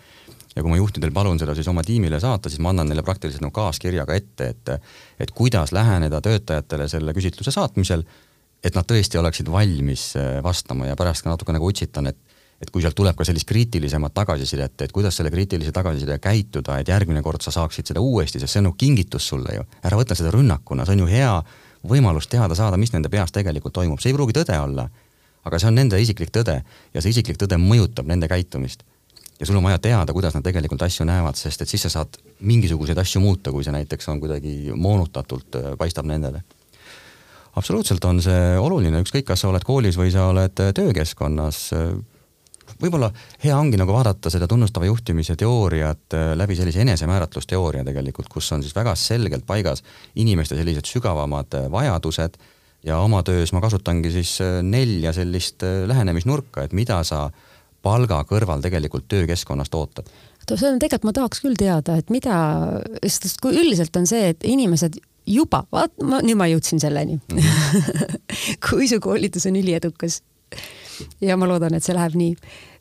[0.56, 3.44] ja kui ma juhtidel palun seda siis oma tiimile saata, siis ma annan neile praktiliselt
[3.44, 4.74] nagu kaaskirjaga ette, et
[5.22, 8.04] et kuidas läheneda töötajatele selle küsitluse saatmisel,
[8.62, 12.70] et nad tõesti oleksid valmis äh, vastama ja pärast ka natuke nagu utsitan, et et
[12.70, 17.18] kui sealt tuleb ka sellist kriitilisemat tagasisidet, et kuidas selle kriitilise tagasisidega käituda, et järgmine
[17.22, 19.64] kord sa saaksid seda uuesti, sest see on nagu kingitus sulle ju.
[19.82, 21.32] ära võta seda rünnakuna, see on ju hea
[21.90, 24.86] võimalus teada saada, mis nende peas tegelikult toimub, see ei pruugi tõde olla.
[25.42, 26.60] aga see on nende isiklik tõde
[26.94, 28.86] ja see isiklik tõde mõjutab nende käitumist
[29.42, 32.14] ja sul on vaja teada, kuidas nad tegelikult asju näevad, sest et siis sa saad
[32.46, 36.44] mingisuguseid asju muuta, kui see näiteks on kuidagi moonutatult, äh, paistab nendele.
[37.56, 41.58] absoluutselt on see oluline, ükskõik, kas sa oled koolis või sa oled äh, töökeskkonnas.
[41.74, 41.90] Äh,
[42.78, 43.10] võib-olla
[43.42, 48.74] hea ongi nagu vaadata seda tunnustava juhtimise teooriat läbi sellise enesemääratlusteooria tegelikult, kus on siis
[48.78, 49.82] väga selgelt paigas
[50.14, 52.38] inimeste sellised sügavamad vajadused
[52.86, 57.26] ja oma töös ma kasutangi siis nelja sellist lähenemisnurka, et mida sa
[57.82, 60.10] palga kõrval tegelikult töökeskkonnast ootad?
[60.42, 62.36] see on tegelikult, ma tahaks küll teada, et mida,
[63.06, 67.20] sest kui üldiselt on see, et inimesed juba, vaat ma nüüd ma jõudsin selleni.
[68.66, 70.20] Kui su koolitus on üliedukas
[71.22, 72.34] ja ma loodan, et see läheb nii,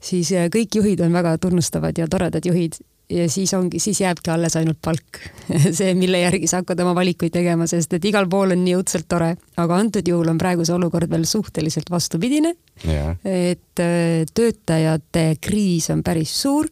[0.04, 2.80] siis kõik juhid on väga tunnustavad ja toredad juhid
[3.12, 5.20] ja siis ongi, siis jääbki alles ainult palk
[5.78, 9.08] see, mille järgi sa hakkad oma valikuid tegema, sest et igal pool on nii õudselt
[9.12, 12.54] tore, aga antud juhul on praegu see olukord veel suhteliselt vastupidine
[12.86, 13.18] yeah..
[13.26, 16.70] et äh, töötajate kriis on päris suur.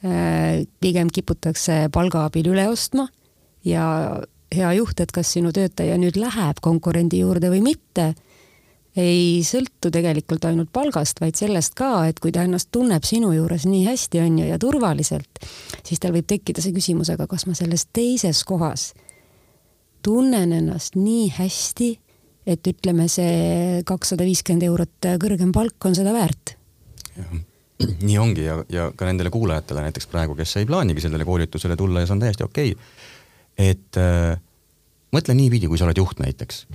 [0.00, 3.06] Äh, pigem kiputakse palga abil üle ostma
[3.68, 3.84] ja
[4.50, 8.14] hea juht, et kas sinu töötaja nüüd läheb konkurendi juurde või mitte
[9.00, 13.66] ei sõltu tegelikult ainult palgast, vaid sellest ka, et kui ta ennast tunneb sinu juures
[13.68, 15.42] nii hästi, on ju, ja turvaliselt,
[15.86, 18.90] siis tal võib tekkida see küsimus, aga kas ma selles teises kohas
[20.04, 21.90] tunnen ennast nii hästi,
[22.50, 26.56] et ütleme, see kakssada viiskümmend eurot kõrgem palk on seda väärt.
[28.06, 32.02] nii ongi ja, ja ka nendele kuulajatele näiteks praegu, kes ei plaanigi sellele koolitusele tulla
[32.02, 33.70] ja see on täiesti okei okay..
[33.70, 34.36] et äh,
[35.16, 36.66] mõtle niipidi, kui sa oled juht näiteks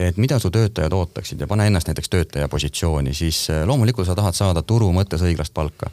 [0.00, 4.16] et mida su töötajad ootaksid ja pane ennast näiteks töötaja positsiooni, siis äh, loomulikult sa
[4.16, 5.90] tahad saada turu mõttes õiglast palka.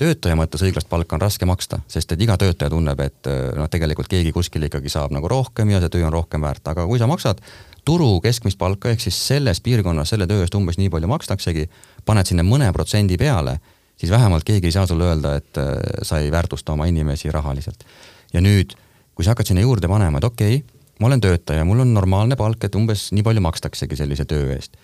[0.00, 3.68] töötaja mõttes õiglast palka on raske maksta, sest et iga töötaja tunneb, et äh, noh,
[3.68, 6.98] tegelikult keegi kuskil ikkagi saab nagu rohkem ja see töö on rohkem väärt, aga kui
[6.98, 7.42] sa maksad
[7.84, 11.68] turu keskmist palka, ehk siis selles piirkonnas selle töö eest umbes nii palju makstaksegi,
[12.04, 13.58] paned sinna mõne protsendi peale,
[14.00, 17.84] siis vähemalt keegi ei saa sulle öelda, et äh, sa ei väärtusta oma inimesi rahaliselt.
[18.32, 18.72] ja nüüd,
[19.14, 22.36] kui sa hakkad sinna juurde panema, et okei okay,, ma olen töötaja, mul on normaalne
[22.36, 24.76] palk, et umbes nii palju makstaksegi sellise töö eest.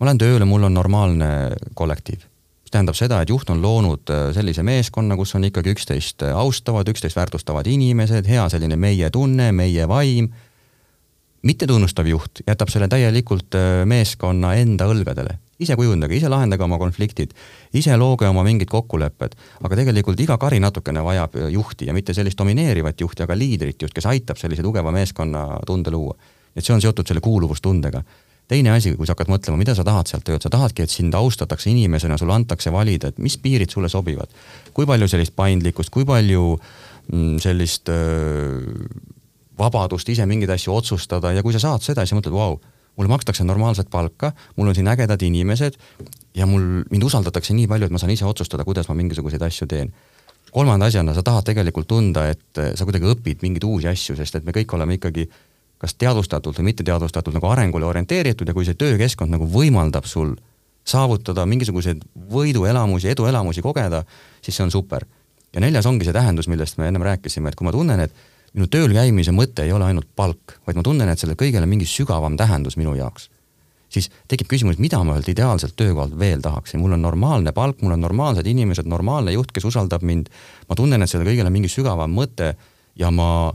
[0.00, 1.28] ma lähen tööle, mul on normaalne
[1.74, 2.26] kollektiiv.
[2.62, 6.36] mis tähendab seda, et juht on loonud äh, sellise meeskonna, kus on ikkagi üksteist äh,
[6.36, 10.32] austavad, üksteist väärtustavad inimesed, hea selline meie tunne, meie vaim.
[11.42, 17.32] mittetunnustav juht jätab selle täielikult äh, meeskonna enda õlgadele ise kujundage, ise lahendage oma konfliktid,
[17.76, 22.38] ise looge oma mingid kokkulepped, aga tegelikult iga kari natukene vajab juhti ja mitte sellist
[22.38, 26.16] domineerivat juhti, aga liidrit just, kes aitab sellise tugeva meeskonna tunde luua.
[26.56, 28.02] et see on seotud selle kuuluvustundega.
[28.48, 31.14] teine asi, kui sa hakkad mõtlema, mida sa tahad sealt tööd, sa tahadki, et sind
[31.14, 34.28] austatakse inimesena, sulle antakse valida, et mis piirid sulle sobivad.
[34.72, 36.58] kui palju sellist paindlikkust, kui palju
[37.12, 38.60] mm, sellist öö,
[39.58, 42.60] vabadust ise mingeid asju otsustada ja kui sa saad seda, siis mõtled, vau,
[42.96, 45.76] mulle makstakse normaalset palka, mul on siin ägedad inimesed
[46.34, 49.68] ja mul, mind usaldatakse nii palju, et ma saan ise otsustada, kuidas ma mingisuguseid asju
[49.70, 49.92] teen.
[50.52, 54.44] kolmanda asjana sa tahad tegelikult tunda, et sa kuidagi õpid mingeid uusi asju, sest et
[54.44, 55.28] me kõik oleme ikkagi
[55.78, 60.32] kas teadvustatult või mitteteadvustatult nagu arengule orienteeritud ja kui see töökeskkond nagu võimaldab sul
[60.86, 62.00] saavutada mingisuguseid
[62.32, 64.04] võiduelamusi, eduelamusi kogeda,
[64.40, 65.04] siis see on super.
[65.52, 68.12] ja neljas ongi see tähendus, millest me ennem rääkisime, et kui ma tunnen, et
[68.56, 71.70] minu tööl käimise mõte ei ole ainult palk, vaid ma tunnen, et sellel kõigel on
[71.70, 73.30] mingi sügavam tähendus minu jaoks.
[73.96, 77.94] siis tekib küsimus, mida ma ühelt ideaalselt töökohalt veel tahaksin, mul on normaalne palk, mul
[77.94, 80.26] on normaalsed inimesed, normaalne juht, kes usaldab mind,
[80.68, 82.56] ma tunnen, et sellel kõigel on mingi sügavam mõte
[82.98, 83.54] ja ma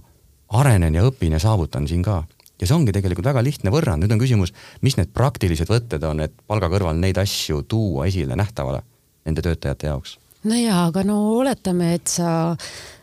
[0.56, 2.24] arenen ja õpin ja saavutan siin ka.
[2.62, 6.22] ja see ongi tegelikult väga lihtne võrrand, nüüd on küsimus, mis need praktilised võtted on,
[6.22, 8.84] et palga kõrval neid asju tuua esile nähtavale
[9.26, 10.18] nende töötajate jaoks?
[10.44, 12.56] no jaa, aga no oletame, et sa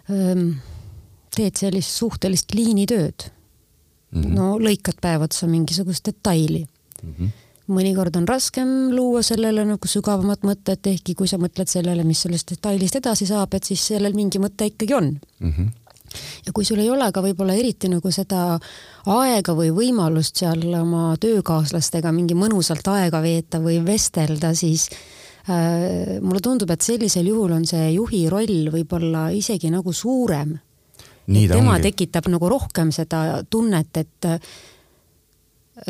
[0.08, 0.56] ähm
[1.38, 3.28] teed sellist suhtelist liinitööd
[4.10, 4.22] mm.
[4.22, 4.34] -hmm.
[4.34, 6.64] no lõikad päev otsa mingisugust detaili
[7.02, 7.14] mm.
[7.14, 7.34] -hmm.
[7.78, 12.50] mõnikord on raskem luua sellele nagu sügavamat mõtet, ehkki kui sa mõtled sellele, mis sellest
[12.50, 15.52] detailist edasi saab, et siis sellel mingi mõte ikkagi on mm.
[15.52, 15.76] -hmm
[16.46, 18.58] ja kui sul ei ole ka võib-olla eriti nagu seda
[19.06, 26.40] aega või võimalust seal oma töökaaslastega mingi mõnusalt aega veeta või vestelda, siis äh, mulle
[26.40, 30.56] tundub, et sellisel juhul on see juhi roll võib-olla isegi nagu suurem
[31.28, 31.90] tema ongi.
[31.90, 34.28] tekitab nagu rohkem seda tunnet, et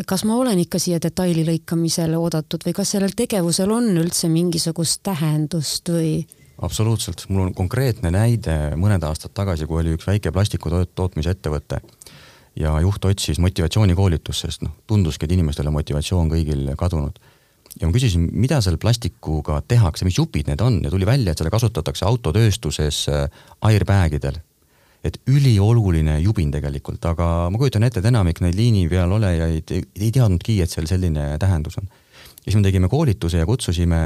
[0.06, 5.02] kas ma olen ikka siia detaili lõikamisele oodatud või kas sellel tegevusel on üldse mingisugust
[5.06, 6.26] tähendust või?
[6.62, 11.80] absoluutselt, mul on konkreetne näide mõned aastad tagasi, kui oli üks väike plastiku tootmise ettevõte
[12.58, 17.18] ja juht otsis motivatsioonikoolitust, sest noh, tunduski, et inimestel on motivatsioon kõigil kadunud.
[17.80, 21.38] ja ma küsisin, mida seal plastikuga tehakse, mis jupid need on ja tuli välja, et
[21.38, 23.28] seda kasutatakse autotööstuses äh,
[23.62, 24.42] airbag idel
[25.04, 29.84] et ülioluline jubin tegelikult, aga ma kujutan ette, et enamik neid liini peal olejaid ei,
[30.00, 31.86] ei teadnudki, et seal selline tähendus on.
[31.86, 34.02] ja siis me tegime koolituse ja kutsusime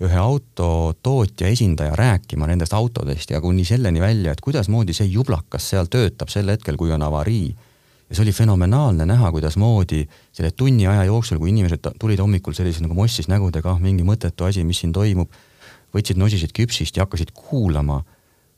[0.00, 5.90] ühe autotootja esindaja rääkima nendest autodest ja kuni selleni välja, et kuidasmoodi see jublakas seal
[5.92, 7.50] töötab sel hetkel, kui on avarii.
[8.08, 12.82] ja see oli fenomenaalne näha, kuidasmoodi selle tunni aja jooksul, kui inimesed tulid hommikul sellise
[12.82, 15.30] nagu mossis nägudega, ah mingi mõttetu asi, mis siin toimub,
[15.94, 18.02] võtsid nosisid küpsist ja hakkasid kuulama.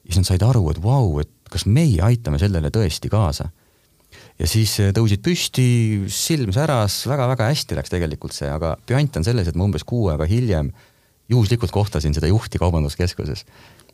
[0.04, 3.50] ja siis nad said aru, et vau wow,, et kas meie aitame sellele tõesti kaasa?
[4.40, 5.66] ja siis äh, tõusid püsti,
[6.12, 9.84] silm säras väga,, väga-väga hästi läks tegelikult see, aga püant on selles, et ma umbes
[9.88, 10.72] kuu aega hiljem
[11.32, 13.44] juhuslikult kohtasin seda juhti kaubanduskeskuses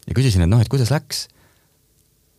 [0.09, 1.27] ja küsisin, et noh, et kuidas läks.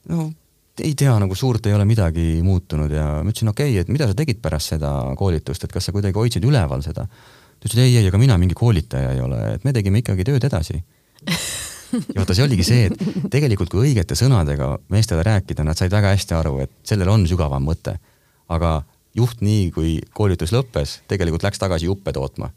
[0.09, 0.31] no
[0.79, 4.07] ei tea, nagu suurt ei ole midagi muutunud ja ma ütlesin, okei okay,, et mida
[4.07, 7.05] sa tegid pärast seda koolitust, et kas sa kuidagi hoidsid üleval seda?
[7.05, 10.27] ta ütles, et ei, ei, aga mina mingi koolitaja ei ole, et me tegime ikkagi
[10.27, 10.79] tööd edasi
[12.13, 16.13] ja vaata, see oligi see, et tegelikult kui õigete sõnadega meestele rääkida, nad said väga
[16.15, 17.97] hästi aru, et sellel on sügavam mõte.
[18.49, 18.81] aga
[19.17, 22.51] juht nii, kui koolitus lõppes, tegelikult läks tagasi juppe tootma.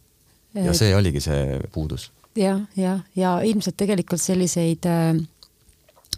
[0.55, 2.43] ja see oligi see puudus ja,.
[2.45, 5.17] jah, jah, ja ilmselt tegelikult selliseid, äh,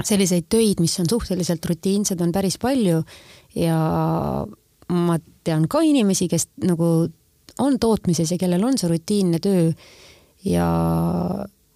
[0.03, 3.03] selliseid töid, mis on suhteliselt rutiinsed, on päris palju
[3.55, 3.79] ja
[4.89, 7.09] ma tean ka inimesi, kes nagu
[7.63, 9.71] on tootmises ja kellel on see rutiinne töö
[10.45, 10.69] ja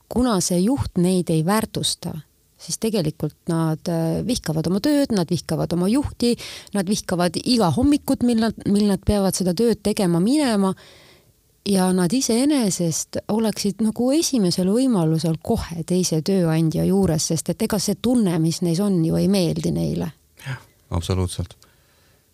[0.09, 2.15] kuna see juht neid ei väärtusta,
[2.59, 6.35] siis tegelikult nad äh, vihkavad oma tööd, nad vihkavad oma juhti,
[6.75, 10.75] nad vihkavad iga hommikut, mil nad, mil nad peavad seda tööd tegema minema.
[11.69, 17.99] ja nad iseenesest oleksid nagu esimesel võimalusel kohe teise tööandja juures, sest et ega see
[18.03, 20.11] tunne, mis neis on, ju ei meeldi neile.
[20.47, 21.57] jah, absoluutselt.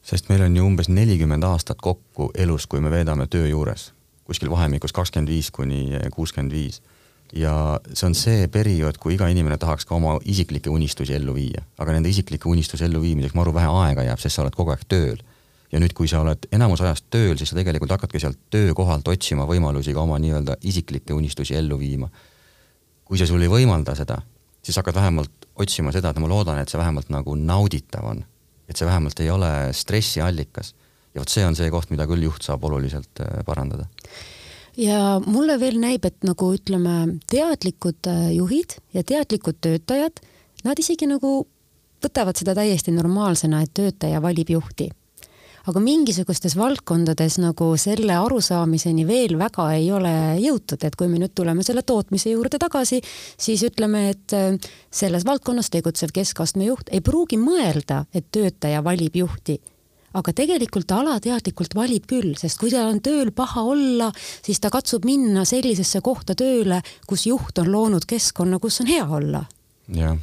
[0.03, 3.93] sest meil on ju umbes nelikümmend aastat kokku elus, kui me veedame töö juures,
[4.25, 6.81] kuskil vahemikus kakskümmend viis kuni kuuskümmend viis
[7.35, 11.65] ja see on see periood, kui iga inimene tahaks ka oma isiklikke unistusi ellu viia,
[11.83, 15.23] aga nende isiklikke unistusi elluviimiseks maru vähe aega jääb, sest sa oled kogu aeg tööl.
[15.73, 19.47] ja nüüd, kui sa oled enamus ajast tööl, siis sa tegelikult hakkadki sealt töökohalt otsima
[19.49, 22.09] võimalusi ka oma nii-öelda isiklikke unistusi ellu viima.
[23.05, 24.21] kui see sul ei võimalda seda,
[24.63, 28.25] siis hakkad vähemalt otsima seda, et ma loodan, et see vähemalt nagu nauditav on.
[28.69, 30.75] et see vähemalt ei ole stressiallikas.
[31.15, 33.91] ja vot see on see koht, mida küll juht saab oluliselt äh, parandada
[34.77, 40.21] ja mulle veel näib, et nagu ütleme, teadlikud äh, juhid ja teadlikud töötajad,
[40.65, 41.45] nad isegi nagu
[42.05, 44.91] võtavad seda täiesti normaalsena, et töötaja valib juhti.
[45.65, 51.33] aga mingisugustes valdkondades nagu selle arusaamiseni veel väga ei ole jõutud, et kui me nüüd
[51.35, 53.01] tuleme selle tootmise juurde tagasi,
[53.39, 54.59] siis ütleme, et äh,
[54.91, 59.61] selles valdkonnas tegutsev keskastme juht ei pruugi mõelda, et töötaja valib juhti
[60.15, 64.71] aga tegelikult ta alateadlikult valib küll, sest kui tal on tööl paha olla, siis ta
[64.71, 69.45] katsub minna sellisesse kohta tööle, kus juht on loonud keskkonna, kus on hea olla.
[69.89, 70.17] jah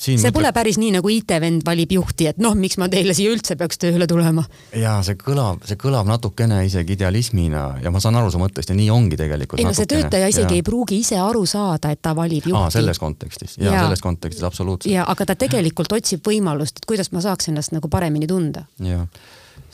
[0.00, 3.32] Siin see pole päris nii, nagu IT-vend valib juhti, et noh, miks ma teile siia
[3.34, 4.46] üldse peaks tööle tulema.
[4.72, 8.78] ja see kõlab, see kõlab natukene isegi idealismina ja ma saan aru su mõttest ja
[8.78, 9.60] nii ongi tegelikult.
[9.60, 10.62] ei no see töötaja isegi ja.
[10.62, 12.72] ei pruugi ise aru saada, et ta valib juhti.
[12.78, 14.94] selles kontekstis ja, ja selles kontekstis absoluutselt.
[14.94, 18.64] ja aga ta tegelikult otsib võimalust, et kuidas ma saaks ennast nagu paremini tunda.
[18.80, 19.04] jah,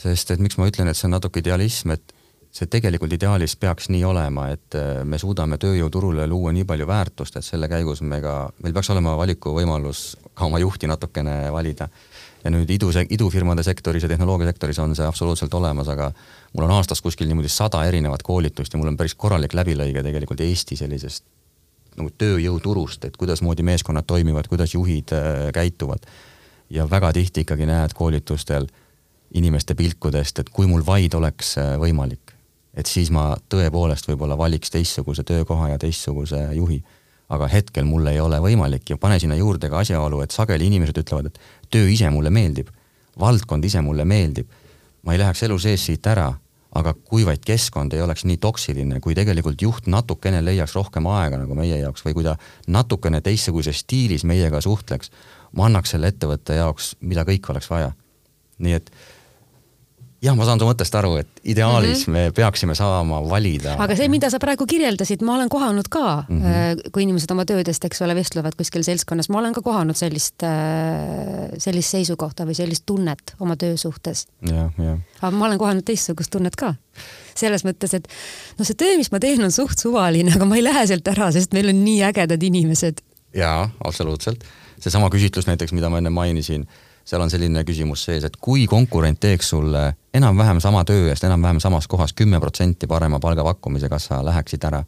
[0.03, 2.16] sest et miks ma ütlen, et see on natuke idealism, et
[2.57, 7.37] see tegelikult ideaalis peaks nii olema, et äh, me suudame tööjõuturule luua nii palju väärtust,
[7.37, 11.89] et selle käigus me ka, meil peaks olema valikuvõimalus ka oma juhti natukene valida.
[12.45, 16.13] ja nüüd idu, idufirmade sektoris ja tehnoloogiasektoris on see absoluutselt olemas, aga
[16.55, 20.41] mul on aastas kuskil niimoodi sada erinevat koolitust ja mul on päris korralik läbilõige tegelikult
[20.41, 21.25] Eesti sellisest
[21.97, 26.09] nagu tööjõuturust, et kuidasmoodi meeskonnad toimivad, kuidas juhid äh, käituvad.
[26.71, 28.67] ja väga tihti ikkagi näed koolitustel
[29.35, 32.26] inimeste pilkudest, et kui mul vaid oleks äh, võimalik
[32.77, 36.83] et siis ma tõepoolest võib-olla valiks teistsuguse töökoha ja teistsuguse juhi.
[37.29, 40.99] aga hetkel mul ei ole võimalik ja pane sinna juurde ka asjaolu, et sageli inimesed
[41.01, 42.69] ütlevad, et töö ise mulle meeldib,
[43.19, 44.47] valdkond ise mulle meeldib,
[45.03, 46.29] ma ei läheks elu sees siit ära,
[46.79, 51.41] aga kui vaid keskkond ei oleks nii toksiline, kui tegelikult juht natukene leiaks rohkem aega
[51.41, 52.37] nagu meie jaoks või kui ta
[52.71, 55.11] natukene teistsuguses stiilis meiega suhtleks,
[55.57, 57.93] ma annaks selle ettevõtte jaoks, mida kõik oleks vaja.
[58.59, 58.91] nii et
[60.25, 62.29] jah, ma saan su mõttest aru, et ideaalis mm -hmm.
[62.29, 63.77] me peaksime saama valida.
[63.79, 66.91] aga see, mida sa praegu kirjeldasid, ma olen kohanud ka mm, -hmm.
[66.93, 71.53] kui inimesed oma töödest, eks ole, vestlevad kuskil seltskonnas, ma olen ka kohanud sellist, äh,
[71.59, 74.27] sellist seisukohta või sellist tunnet oma töö suhtes.
[75.23, 76.75] aga ma olen kohanud teistsugust tunnet ka.
[77.35, 78.09] selles mõttes, et
[78.59, 81.33] no see töö, mis ma teen, on suht suvaline, aga ma ei lähe sealt ära,
[81.33, 83.01] sest meil on nii ägedad inimesed.
[83.35, 84.45] jaa, absoluutselt.
[84.81, 86.67] seesama küsitlus näiteks, mida ma enne mainisin
[87.07, 89.83] seal on selline küsimus sees, et kui konkurent teeks sulle
[90.17, 94.85] enam-vähem sama töö eest enam-vähem samas kohas kümme protsenti parema palgapakkumise, kas sa läheksid ära?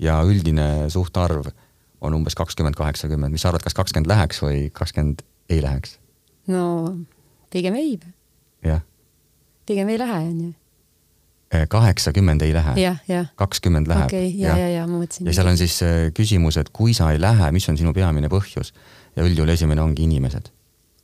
[0.00, 1.50] ja üldine suhtarv
[2.00, 5.98] on umbes kakskümmend, kaheksakümmend, mis sa arvad, kas kakskümmend läheks või kakskümmend ei läheks?
[6.48, 6.62] no
[7.52, 7.98] pigem ei.
[8.64, 8.80] jah.
[9.66, 10.52] pigem ei lähe, on ju
[11.50, 12.94] eh, kaheksakümmend ei lähe.
[13.34, 14.06] kakskümmend läheb.
[14.06, 15.26] okei okay,, ja, ja, ja ma mõtlesin.
[15.26, 18.30] ja seal on siis eh, küsimus, et kui sa ei lähe, mis on sinu peamine
[18.30, 18.72] põhjus
[19.16, 20.54] ja üldjuhul esimene ongi inimesed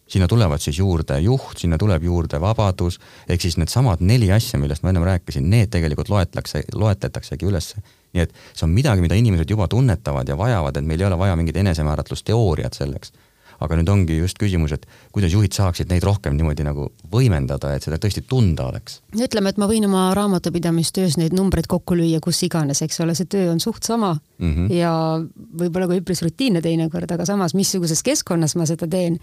[0.09, 4.83] sinna tulevad siis juurde juht, sinna tuleb juurde vabadus, ehk siis needsamad neli asja, millest
[4.83, 7.83] ma ennem rääkisin, need tegelikult loetlakse, loetletaksegi ülesse.
[8.17, 11.19] nii et see on midagi, mida inimesed juba tunnetavad ja vajavad, et meil ei ole
[11.19, 13.13] vaja mingit enesemääratlusteooriat selleks
[13.61, 17.87] aga nüüd ongi just küsimus, et kuidas juhid saaksid neid rohkem niimoodi nagu võimendada, et
[17.87, 19.01] seda tõesti tunda oleks.
[19.17, 23.29] ütleme, et ma võin oma raamatupidamistöös neid numbreid kokku lüüa, kus iganes, eks ole, see
[23.31, 24.73] töö on suht sama mm -hmm.
[24.75, 24.93] ja
[25.61, 29.19] võib-olla ka üpris rutiinne teinekord, aga samas, missuguses keskkonnas ma seda teen.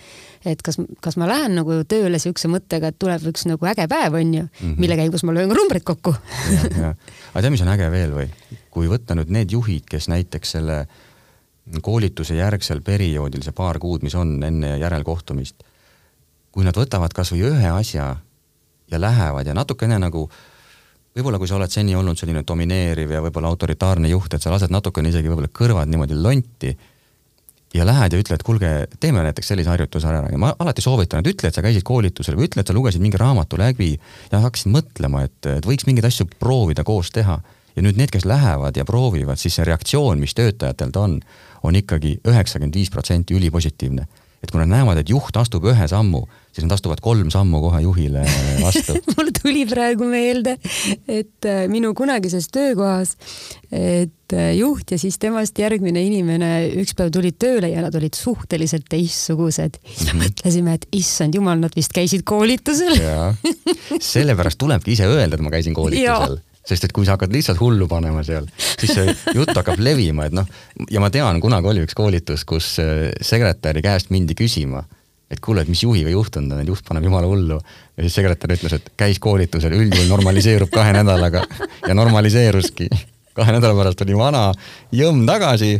[0.45, 4.13] et kas, kas ma lähen nagu tööle siukse mõttega, et tuleb üks nagu äge päev,
[4.13, 4.75] on ju mm, -hmm.
[4.77, 6.15] mille käigus ma löön ka numbreid kokku.
[7.33, 8.29] aga tead, mis on äge veel või?
[8.73, 10.87] kui võtta nüüd need juhid, kes näiteks selle
[11.81, 15.63] koolituse järgsel perioodil, see paar kuud, mis on enne järelkohtumist,
[16.51, 18.15] kui nad võtavad kas või ühe asja
[18.91, 20.27] ja lähevad ja natukene nagu
[21.15, 24.73] võib-olla kui sa oled seni olnud selline domineeriv ja võib-olla autoritaarne juht, et sa lased
[24.73, 26.73] natukene isegi võib-olla kõrvad niimoodi lonti
[27.73, 28.71] ja lähed ja ütled, kuulge,
[29.01, 32.37] teeme näiteks sellise harjutuse ära ja ma alati soovitan, et ütle, et sa käisid koolitusel
[32.37, 33.93] või ütle, et sa lugesid mingi raamatu läbi
[34.31, 37.39] ja hakkasid mõtlema, et, et võiks mingeid asju proovida koos teha.
[37.73, 41.15] ja nüüd need, kes lähevad ja proovivad, siis see reaktsioon, mis töötajatel ta on,
[41.63, 44.07] on ikkagi üheksakümmend viis protsenti ülipositiivne.
[44.43, 47.77] et kui nad näevad, et juht astub ühe sammu, siis nad astuvad kolm sammu kohe
[47.85, 48.25] juhile
[48.59, 50.57] vastu mul tuli praegu meelde,
[51.07, 53.15] et äh, minu kunagises töökohas,
[53.71, 56.51] et äh, juht ja siis temast järgmine inimene
[56.83, 59.79] üks päev tulid tööle ja nad olid suhteliselt teistsugused.
[59.87, 60.25] siis mm -hmm.
[60.25, 62.99] mõtlesime, et issand jumal, nad vist käisid koolitusel.
[64.13, 67.87] sellepärast tulebki ise öelda, et ma käisin koolitusel sest et kui sa hakkad lihtsalt hullu
[67.91, 70.47] panema seal, siis see jutt hakkab levima, et noh,
[70.91, 74.83] ja ma tean, kunagi oli üks koolitus, kus äh, sekretäri käest mindi küsima,
[75.33, 77.59] et kuule, et mis juhiga juhtunud on, et juht paneb jumala hullu.
[77.97, 81.43] ja siis sekretär ütles, et käis koolitusel, üldjuhul normaliseerub kahe nädalaga
[81.87, 82.89] ja normaliseeruski.
[83.33, 84.51] kahe nädala pärast tuli vana
[84.93, 85.75] jõmm tagasi,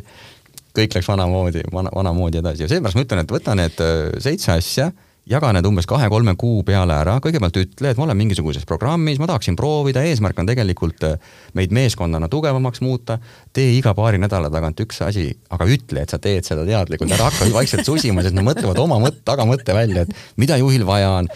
[0.76, 4.52] kõik läks vanamoodi, vana, vanamoodi edasi ja seepärast ma ütlen, et võta need äh, seitse
[4.58, 4.92] asja
[5.30, 9.30] jaga need umbes kahe-kolme kuu peale ära, kõigepealt ütle, et ma olen mingisuguses programmis, ma
[9.30, 13.18] tahaksin proovida, eesmärk on tegelikult äh, meid meeskonnana tugevamaks muuta,
[13.56, 17.30] tee iga paari nädala tagant üks asi, aga ütle, et sa teed seda teadlikult, ära
[17.30, 21.32] hakka vaikselt susima, sest nad mõtlevad oma mõtte, tagamõtte välja, et mida juhil vaja on,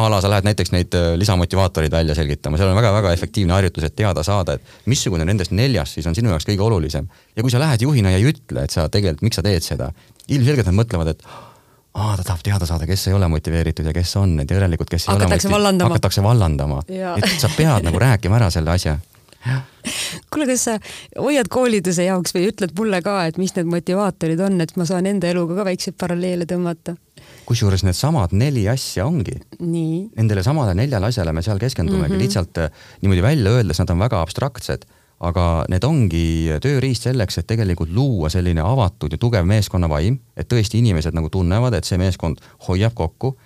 [0.00, 3.86] a la sa lähed näiteks neid äh, lisamotivaatoreid välja selgitama, seal on väga-väga efektiivne harjutus,
[3.86, 7.06] et teada saada, et missugune nendest neljast siis on sinu jaoks kõige olulisem.
[7.36, 9.92] ja kui sa lähed juhina ja ei ütle, et sa tegelikult, miks sa teed seda,
[10.30, 11.26] ilmselgelt nad mõtlevad, et
[12.00, 15.08] aa, ta tahab teada saada, kes ei ole motiveeritud ja kes on, et järelikult, kes
[15.08, 15.92] ei hakatakse ole vallandama.
[15.94, 16.82] hakatakse vallandama.
[16.88, 18.98] et sa pead nagu rääkima ära selle asja.
[20.30, 20.78] kuule, kas sa
[21.18, 25.08] hoiad koolituse jaoks või ütled mulle ka, et mis need motivaatorid on, et ma saan
[25.08, 26.96] enda eluga ka väikseid paralleele tõmmata?
[27.50, 29.34] kusjuures needsamad neli asja ongi.
[29.58, 32.22] Nendele samadele neljale asjale me seal keskendumegi mm, -hmm.
[32.22, 32.70] lihtsalt äh,
[33.02, 34.86] niimoodi välja öeldes nad on väga abstraktsed
[35.20, 36.24] aga need ongi
[36.64, 41.76] tööriist selleks, et tegelikult luua selline avatud ja tugev meeskonnavaim, et tõesti inimesed nagu tunnevad,
[41.76, 43.36] et see meeskond hoiab kokku.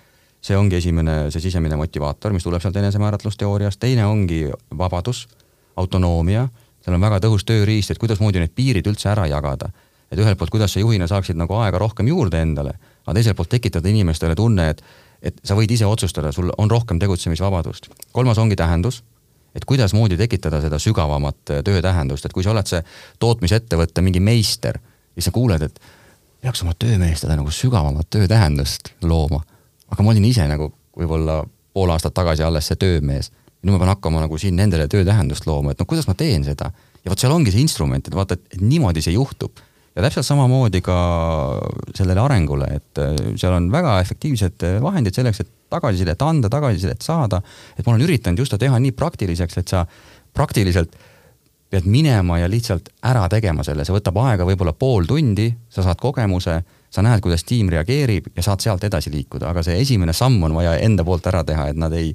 [0.45, 4.43] see ongi esimene, see sisemine motivaator, mis tuleb sealt enesemääratlusteooriast, teine ongi
[4.77, 5.23] vabadus,
[5.75, 6.43] autonoomia,
[6.85, 9.71] seal on väga tõhus tööriist, et kuidasmoodi need piirid üldse ära jagada.
[10.11, 12.75] et ühelt poolt, kuidas sa juhina saaksid nagu aega rohkem juurde endale,
[13.07, 14.83] aga teiselt poolt tekitada inimestele tunne, et
[15.21, 17.89] et sa võid ise otsustada, sul on rohkem tegutsemisvabadust.
[18.11, 19.01] kolmas ongi tähendus
[19.55, 22.81] et kuidasmoodi tekitada seda sügavamat äh, töötähendust, et kui sa oled see
[23.23, 24.79] tootmisettevõtte mingi meister,
[25.15, 25.79] siis sa kuuled, et
[26.43, 29.41] peaks oma töömeestele nagu sügavamat töötähendust looma.
[29.89, 31.43] aga ma olin ise nagu võib-olla
[31.73, 33.31] pool aastat tagasi alles see töömees.
[33.63, 36.71] nüüd ma pean hakkama nagu siin nendele töötähendust looma, et no kuidas ma teen seda.
[37.05, 39.63] ja vot seal ongi see instrument, et vaata, et niimoodi see juhtub
[39.95, 40.97] ja täpselt samamoodi ka
[41.95, 47.01] sellele arengule, et äh, seal on väga efektiivsed äh, vahendid selleks, et tagasisidet anda, tagasisidet
[47.01, 47.41] saada.
[47.77, 49.85] et ma olen üritanud just teha nii praktiliseks, et sa
[50.35, 50.95] praktiliselt
[51.71, 55.99] pead minema ja lihtsalt ära tegema selle, see võtab aega võib-olla pool tundi, sa saad
[55.99, 56.59] kogemuse,
[56.91, 60.55] sa näed, kuidas tiim reageerib ja saad sealt edasi liikuda, aga see esimene samm on
[60.55, 62.13] vaja enda poolt ära teha, et nad ei,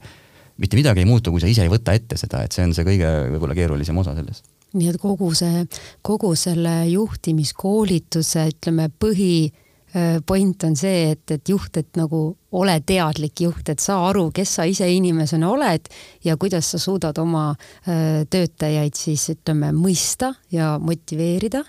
[0.61, 2.87] mitte midagi ei muutu, kui sa ise ei võta ette seda, et see on see
[2.87, 5.65] kõige võib-olla keerulisem osa sellest nii et kogu see,
[6.07, 12.77] kogu selle juhtimiskoolituse, ütleme, põhi äh, point on see, et, et juht, et nagu ole
[12.87, 15.91] teadlik juht, et saa aru, kes sa ise inimesena oled
[16.25, 21.65] ja kuidas sa suudad oma äh, töötajaid siis ütleme mõista ja motiveerida.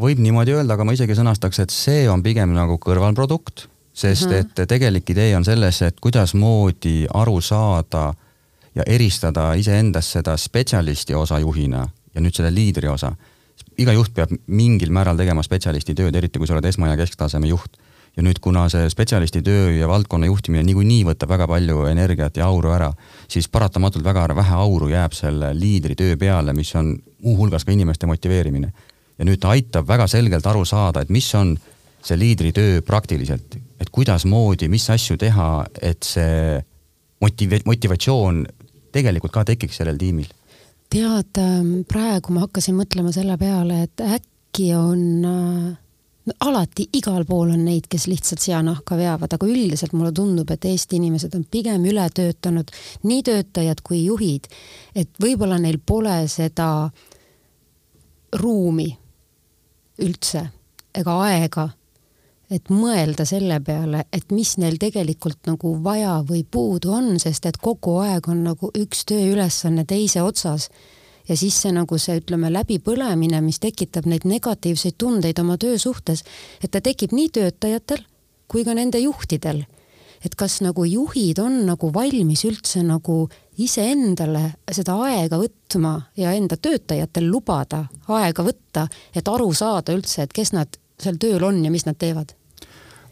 [0.00, 4.32] võib niimoodi öelda, aga ma isegi sõnastaks, et see on pigem nagu kõrvalprodukt, sest mm
[4.32, 4.60] -hmm.
[4.60, 8.14] et tegelik idee on selles, et kuidasmoodi aru saada
[8.74, 13.12] ja eristada iseendas seda spetsialisti osa juhina ja nüüd selle liidri osa.
[13.80, 17.48] iga juht peab mingil määral tegema spetsialisti tööd, eriti kui sa oled esma- ja kesktaseme
[17.48, 17.76] juht.
[18.16, 22.46] ja nüüd, kuna see spetsialisti töö ja valdkonna juhtimine niikuinii võtab väga palju energiat ja
[22.46, 22.92] auru ära,
[23.28, 28.06] siis paratamatult väga vähe auru jääb selle liidri töö peale, mis on muuhulgas ka inimeste
[28.06, 28.72] motiveerimine.
[29.18, 31.58] ja nüüd ta aitab väga selgelt aru saada, et mis on
[32.02, 36.60] see liidri töö praktiliselt, et kuidasmoodi, mis asju teha, et see
[37.20, 38.46] motiv-, motivatsioon
[38.92, 40.26] tegelikult ka tekiks sellel tiimil
[40.90, 45.78] tead, ähm, praegu ma hakkasin mõtlema selle peale, et äkki on äh,
[46.40, 50.98] alati igal pool on neid, kes lihtsalt seanahka veavad, aga üldiselt mulle tundub, et Eesti
[51.00, 52.70] inimesed on pigem ületöötanud,
[53.06, 54.50] nii töötajad kui juhid,
[54.94, 56.90] et võib-olla neil pole seda
[58.40, 58.90] ruumi
[60.00, 60.46] üldse
[60.96, 61.68] ega aega
[62.50, 67.60] et mõelda selle peale, et mis neil tegelikult nagu vaja või puudu on, sest et
[67.62, 70.70] kogu aeg on nagu üks tööülesanne teise otsas.
[71.28, 76.24] ja siis see nagu see, ütleme, läbipõlemine, mis tekitab neid negatiivseid tundeid oma töö suhtes,
[76.62, 78.02] et ta tekib nii töötajatel
[78.48, 79.64] kui ka nende juhtidel.
[80.24, 86.56] et kas nagu juhid on nagu valmis üldse nagu iseendale seda aega võtma ja enda
[86.56, 91.70] töötajatel lubada aega võtta, et aru saada üldse, et kes nad seal tööl on ja
[91.70, 92.34] mis nad teevad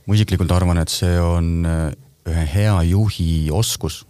[0.09, 1.91] ma isiklikult arvan, et see on äh,
[2.29, 4.05] ühe hea juhi oskus.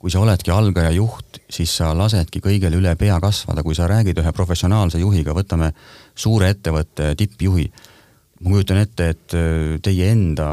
[0.00, 4.16] kui sa oledki algaja juht, siis sa lasedki kõigele üle pea kasvada, kui sa räägid
[4.16, 5.74] ühe professionaalse juhiga, võtame
[6.16, 7.66] suure ettevõtte tippjuhi.
[8.40, 10.48] ma kujutan ette, et äh, teie enda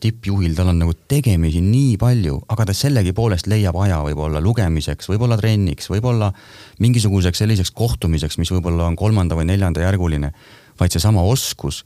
[0.00, 5.40] tippjuhil, tal on nagu tegemisi nii palju, aga ta sellegipoolest leiab aja võib-olla lugemiseks, võib-olla
[5.40, 6.32] trenniks, võib-olla
[6.80, 10.32] mingisuguseks selliseks kohtumiseks, mis võib-olla on kolmanda või neljandajärguline,
[10.80, 11.84] vaid seesama oskus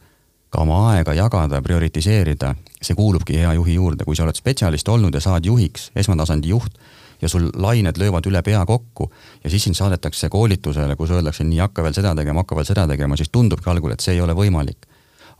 [0.48, 5.14] ka oma aega jagada, prioritiseerida, see kuulubki hea juhi juurde, kui sa oled spetsialist olnud
[5.14, 6.78] ja saad juhiks, esmatasandi juht,
[7.22, 9.10] ja sul lained löövad üle pea kokku
[9.44, 12.86] ja siis sind saadetakse koolitusele, kus öeldakse, nii, hakka veel seda tegema, hakka veel seda
[12.88, 14.86] tegema, siis tundubki algul, et see ei ole võimalik.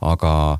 [0.01, 0.59] aga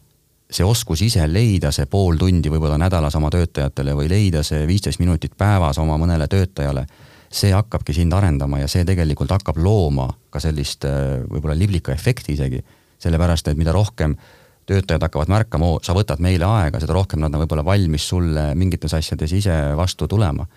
[0.52, 5.00] see oskus ise leida see pool tundi võib-olla nädalas oma töötajatele või leida see viisteist
[5.00, 6.86] minutit päevas oma mõnele töötajale,
[7.32, 10.86] see hakkabki sind arendama ja see tegelikult hakkab looma ka sellist
[11.30, 12.64] võib-olla liblika efekti isegi,
[13.00, 14.39] sellepärast et mida rohkem äh,
[14.70, 18.52] töötajad hakkavad märkama, oo, sa võtad meile aega, seda rohkem nad on võib-olla valmis sulle
[18.60, 20.48] mingites asjades ise vastu tulema.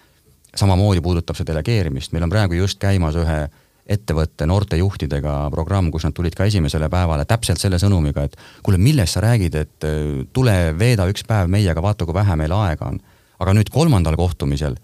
[0.56, 3.38] samamoodi puudutab see delegeerimist, meil on praegu just käimas ühe
[3.88, 9.16] ettevõtte noortejuhtidega programm, kus nad tulid ka esimesele päevale täpselt selle sõnumiga, et kuule, millest
[9.16, 13.00] sa räägid, et äh, tule veeda üks päev meiega, vaata kui vähe meil aega on.
[13.42, 14.76] aga nüüd kolmandal kohtumisel,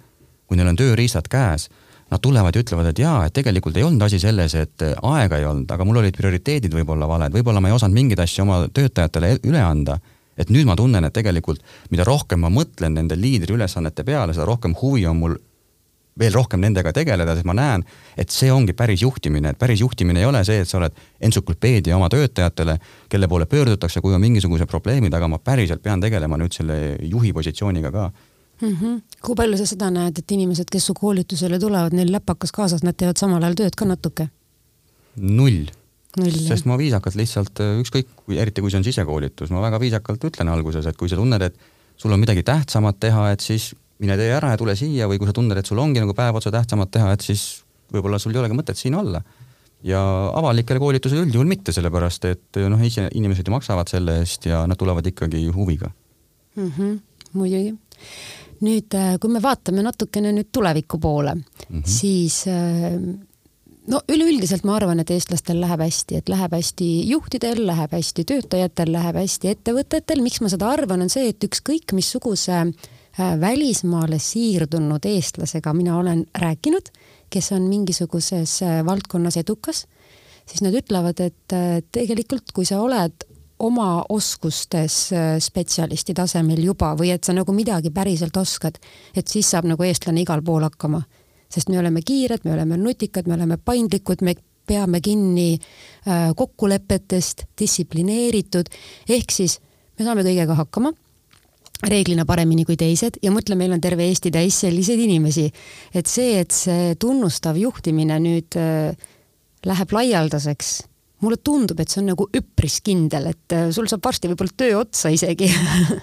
[0.48, 1.68] kui neil on tööriistad käes
[2.10, 5.40] nad tulevad ja ütlevad, et jaa, et tegelikult ei olnud asi selles, et äh, aega
[5.40, 8.62] ei olnud, aga mul olid prioriteedid võib-olla valed, võib-olla ma ei osanud mingeid asju oma
[8.72, 9.98] töötajatele üle anda.
[10.38, 14.76] et nüüd ma tunnen, et tegelikult mida rohkem ma mõtlen nende liidriülesannete peale, seda rohkem
[14.78, 15.34] huvi on mul
[16.18, 17.84] veel rohkem nendega tegeleda, sest ma näen,
[18.18, 20.94] et see ongi päris juhtimine, et päris juhtimine ei ole see, et sa oled
[21.28, 22.78] entsüklopeedia oma töötajatele,
[23.10, 27.32] kelle poole pöördutakse, kui on mingisugused probleemid, aga ma päriselt pean tegelema nüüd selle juhi
[27.36, 28.08] positsiooniga ka
[28.60, 28.76] mm.
[28.76, 29.00] -hmm.
[29.22, 32.96] kui palju sa seda näed, et inimesed, kes su koolitusele tulevad, neil läpakas kaasas, nad
[32.96, 34.28] teevad samal ajal tööd ka natuke?
[35.16, 35.66] null
[36.18, 36.38] null.
[36.48, 40.50] sest ma viisakalt lihtsalt ükskõik, kui eriti kui see on sisekoolitus, ma väga viisakalt ütlen
[40.52, 41.56] alguses, et kui sa tunned, et
[41.98, 45.28] sul on midagi tähtsamat teha, et siis mine tee ära ja tule siia või kui
[45.28, 48.42] sa tunned, et sul ongi nagu päev otsa tähtsamat teha, et siis võib-olla sul ei
[48.42, 49.22] olegi mõtet siin olla.
[49.82, 50.00] ja
[50.34, 54.78] avalikele koolitusele üldjuhul mitte, sellepärast et noh, ise inimesed ju maksavad selle eest ja nad
[54.78, 55.92] tulevad ikkagi huviga
[56.56, 56.72] mm.
[56.72, 56.96] -hmm,
[57.32, 57.76] muidugi.
[58.64, 61.82] Nüüd, äh, kui me vaatame natukene nüüd tuleviku poole mm, -hmm.
[61.86, 62.96] siis äh,
[63.88, 68.92] no üleüldiselt ma arvan, et eestlastel läheb hästi, et läheb hästi juhtidel, läheb hästi töötajatel,
[68.92, 70.22] läheb hästi ettevõtetel.
[70.22, 76.26] miks ma seda arvan, on see, et ükskõik missuguse äh, välismaale siirdunud eestlasega mina olen
[76.34, 76.92] rääkinud,
[77.30, 79.86] kes on mingisuguses valdkonnas edukas,
[80.48, 81.56] siis nad ütlevad, et
[81.92, 83.27] tegelikult kui sa oled
[83.58, 84.96] oma oskustes
[85.42, 88.78] spetsialisti tasemel juba või et sa nagu midagi päriselt oskad,
[89.16, 91.02] et siis saab nagu eestlane igal pool hakkama.
[91.48, 94.34] sest me oleme kiired, me oleme nutikad, me oleme paindlikud, me
[94.66, 95.58] peame kinni
[96.36, 98.68] kokkulepetest, distsiplineeritud,
[99.08, 99.58] ehk siis
[99.98, 100.92] me saame kõigega hakkama
[101.86, 105.50] reeglina paremini kui teised ja mõtle, meil on terve Eesti täis selliseid inimesi.
[105.94, 108.96] et see, et see tunnustav juhtimine nüüd äh,
[109.66, 110.82] läheb laialdaseks,
[111.24, 114.76] mulle tundub, et see on nagu üpris kindel, et äh, sul saab varsti võib-olla töö
[114.82, 115.48] otsa isegi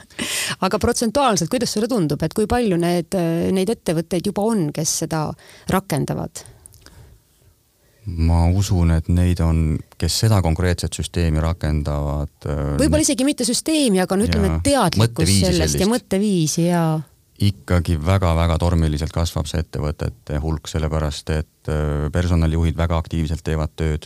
[0.66, 4.99] aga protsentuaalselt, kuidas sulle tundub, et kui palju need, äh, neid ettevõtteid juba on, kes
[5.05, 5.30] seda
[5.72, 6.43] rakendavad?
[8.05, 12.36] ma usun, et neid on, kes seda konkreetset süsteemi rakendavad.
[12.45, 15.82] Äh, võib-olla isegi mitte süsteemi, aga no ütleme, teadlikkus sellest sellist.
[15.82, 16.84] ja mõtteviisi ja.
[17.47, 21.72] ikkagi väga-väga tormiliselt kasvab see ettevõtete hulk, sellepärast et
[22.13, 24.05] personalijuhid väga aktiivselt teevad tööd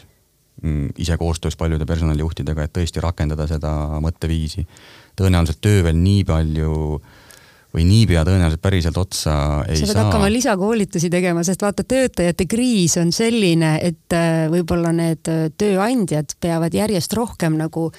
[0.98, 3.72] ise koostöös paljude personalijuhtidega, et tõesti rakendada seda
[4.04, 4.66] mõtteviisi.
[5.20, 6.76] tõenäoliselt töö veel nii palju
[7.76, 9.34] või niipea tõenäoliselt päriselt otsa
[9.68, 9.86] ei saa.
[9.86, 10.06] sa pead saa.
[10.08, 16.34] hakkama lisakoolitusi tegema, sest vaata, töötajate kriis on selline, et äh, võib-olla need äh, tööandjad
[16.42, 17.90] peavad järjest rohkem nagu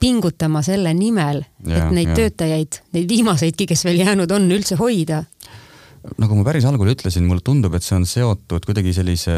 [0.00, 2.18] pingutama selle nimel, et neid ja.
[2.18, 5.22] töötajaid, neid viimaseidki, kes veel jäänud on, üldse hoida.
[6.20, 9.32] nagu ma päris algul ütlesin, mulle tundub, et see on seotud kuidagi sellise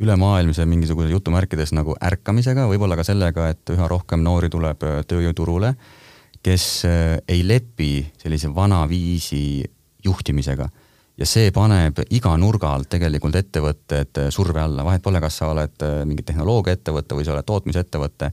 [0.00, 5.74] ülemaailmse mingisuguse jutumärkides nagu ärkamisega, võib-olla ka sellega, et üha rohkem noori tuleb äh, tööjõuturule
[6.42, 9.60] kes äh, ei lepi sellise vana viisi
[10.04, 10.68] juhtimisega
[11.20, 15.50] ja see paneb iga nurga alt tegelikult ettevõtted äh, surve alla, vahet pole, kas sa
[15.52, 18.32] oled mingi tehnoloogiaettevõte või sa oled tootmisettevõte.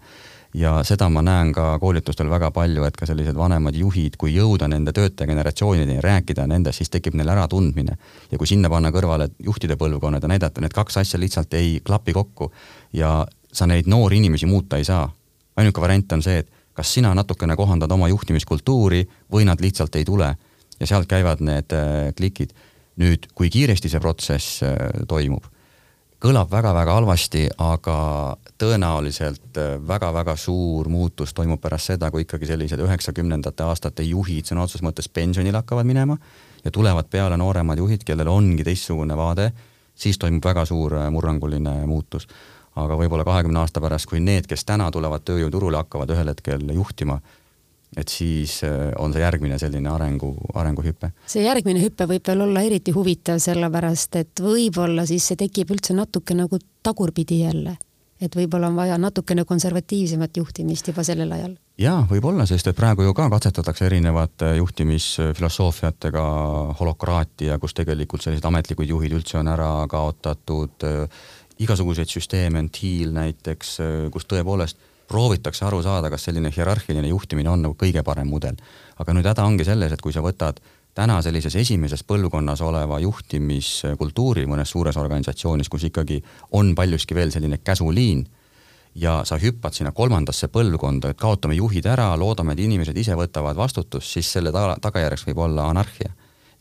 [0.53, 4.67] Ja seda ma näen ka koolitustel väga palju, et ka sellised vanemad juhid, kui jõuda
[4.67, 7.97] nende töötajageneratsioonideni, rääkida nendest, siis tekib neil äratundmine.
[8.31, 12.13] ja kui sinna panna kõrvale juhtide põlvkonnad ja näidata, need kaks asja lihtsalt ei klapi
[12.13, 12.51] kokku
[12.93, 15.13] ja sa neid noori inimesi muuta ei saa.
[15.57, 20.05] ainuke variant on see, et kas sina natukene kohandad oma juhtimiskultuuri või nad lihtsalt ei
[20.05, 20.35] tule
[20.79, 22.53] ja sealt käivad need äh, klikid.
[22.97, 24.73] nüüd, kui kiiresti see protsess äh,
[25.07, 25.43] toimub,
[26.24, 27.97] kõlab väga-väga halvasti, aga
[28.57, 29.57] tõenäoliselt
[29.88, 34.86] väga-väga äh, suur muutus toimub pärast seda, kui ikkagi sellised üheksakümnendate aastate juhid sõna otseses
[34.86, 36.18] mõttes pensionile hakkavad minema
[36.63, 39.51] ja tulevad peale nooremad juhid, kellel ongi teistsugune vaade,
[39.95, 42.28] siis toimub väga suur murranguline muutus.
[42.78, 47.15] Aga võib-olla kahekümne aasta pärast, kui need, kes täna tulevad tööjõuturule, hakkavad ühel hetkel juhtima,
[47.95, 51.11] et siis äh, on see järgmine selline arengu, arenguhüpe.
[51.29, 55.95] see järgmine hüpe võib veel olla eriti huvitav, sellepärast et võib-olla siis see tekib üldse
[55.95, 57.77] natuke nagu tagurpidi jälle.
[58.21, 61.55] et võib-olla on vaja natukene konservatiivsemat juhtimist juba sellel ajal.
[61.77, 66.27] jaa, võib-olla, sest et praegu ju ka katsetatakse erinevate juhtimisfilosoofiatega
[66.79, 70.89] holokraatia, kus tegelikult sellised ametlikud juhid üldse on ära kaotatud
[71.57, 73.77] igasuguseid süsteeme on Thiel näiteks,
[74.13, 74.77] kus tõepoolest
[75.07, 78.55] proovitakse aru saada, kas selline hierarhiline juhtimine on nagu kõige parem mudel.
[78.97, 80.59] aga nüüd häda ongi selles, et kui sa võtad
[80.97, 86.23] täna sellises esimeses põlvkonnas oleva juhtimiskultuuri mõnes suures organisatsioonis, kus ikkagi
[86.57, 88.25] on paljuski veel selline käsuliin
[88.97, 93.57] ja sa hüppad sinna kolmandasse põlvkonda, et kaotame juhid ära, loodame, et inimesed ise võtavad
[93.57, 94.51] vastutust, siis selle
[94.81, 96.09] tagajärjeks võib olla anarhia.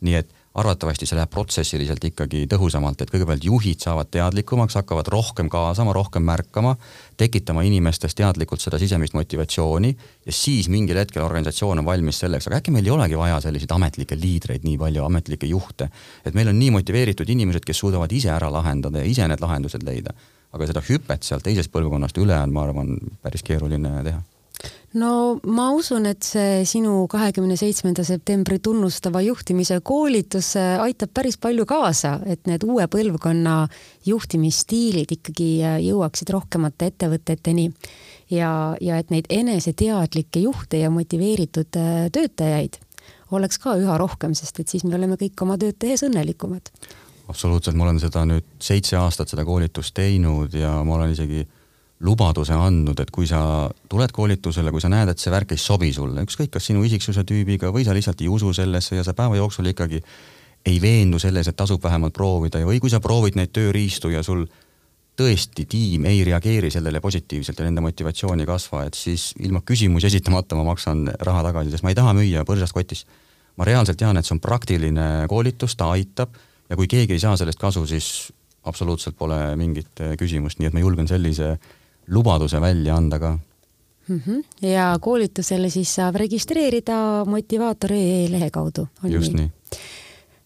[0.01, 5.51] nii et arvatavasti see läheb protsessiliselt ikkagi tõhusamalt, et kõigepealt juhid saavad teadlikumaks, hakkavad rohkem
[5.53, 6.73] kaasama, rohkem märkama,
[7.17, 9.91] tekitama inimestes teadlikult seda sisemist motivatsiooni
[10.25, 13.75] ja siis mingil hetkel organisatsioon on valmis selleks, aga äkki meil ei olegi vaja selliseid
[13.77, 15.89] ametlikke liidreid nii palju, ametlikke juhte.
[16.25, 19.85] et meil on nii motiveeritud inimesed, kes suudavad ise ära lahendada ja ise need lahendused
[19.85, 20.15] leida.
[20.51, 24.23] aga seda hüpet sealt teisest põlvkonnast üle on, ma arvan, päris keeruline teha
[24.97, 25.11] no
[25.43, 31.65] ma usun, et see sinu kahekümne seitsmenda septembri tunnustava juhtimise koolitus äh, aitab päris palju
[31.69, 33.57] kaasa, et need uue põlvkonna
[34.07, 37.69] juhtimisstiilid ikkagi äh, jõuaksid rohkemate ettevõteteni
[38.33, 38.51] ja,
[38.81, 42.81] ja et neid eneseteadlikke juhte ja motiveeritud äh, töötajaid
[43.35, 46.71] oleks ka üha rohkem, sest et siis me oleme kõik oma tööd tehes õnnelikumad.
[47.27, 51.43] absoluutselt, ma olen seda nüüd seitse aastat seda koolitust teinud ja ma olen isegi
[52.05, 53.39] lubaduse andnud, et kui sa
[53.89, 57.23] tuled koolitusele, kui sa näed, et see värk ei sobi sulle, ükskõik kas sinu isiksuse
[57.25, 60.03] tüübiga või sa lihtsalt ei usu sellesse ja sa päeva jooksul ikkagi
[60.67, 64.21] ei veendu selles, et tasub vähemalt proovida ja, või kui sa proovid neid tööriistu ja
[64.25, 64.45] sul
[65.17, 70.11] tõesti tiim ei reageeri sellele positiivselt ja nende motivatsioon ei kasva, et siis ilma küsimusi
[70.11, 73.05] esitamata ma maksan raha tagasi, sest ma ei taha müüa põrsast kotis.
[73.57, 76.35] ma reaalselt tean, et see on praktiline koolitus, ta aitab
[76.69, 78.31] ja kui keegi ei saa sellest kasu, siis
[78.69, 81.55] absoluutselt pole mingit küsimust, nii et ma julgen sellise
[82.07, 83.37] lubaduse välja anda ka
[84.07, 84.21] mm.
[84.27, 84.67] -hmm.
[84.67, 88.87] ja koolitusele siis saab registreerida motivaator.ee lehe kaudu.
[89.03, 89.79] just nii, nii..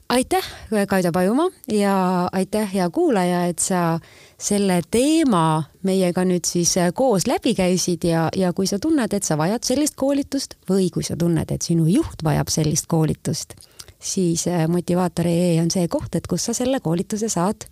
[0.10, 0.46] aitäh,
[0.88, 4.00] Kaido Pajumaa ja aitäh, hea kuulaja, et sa
[4.38, 9.38] selle teema meiega nüüd siis koos läbi käisid ja, ja kui sa tunned, et sa
[9.38, 13.54] vajad sellist koolitust või kui sa tunned, et sinu juht vajab sellist koolitust,
[14.00, 17.68] siis äh, motivaator.ee on see koht, et kus sa selle koolituse saad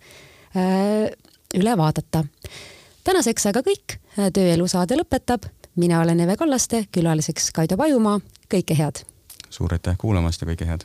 [0.56, 1.10] öö, äh,
[1.54, 2.24] üle vaadata
[3.04, 3.98] tänaseks aga kõik,
[4.32, 5.46] Tööelu saade lõpetab.
[5.76, 8.20] mina olen Eve Kallaste, külaliseks Kaido Pajumaa,
[8.54, 9.04] kõike head!
[9.50, 10.84] suur aitäh kuulamast ja kõike head!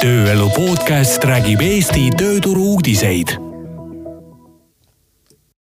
[0.00, 3.57] tööelu podcast räägib Eesti tööturu uudiseid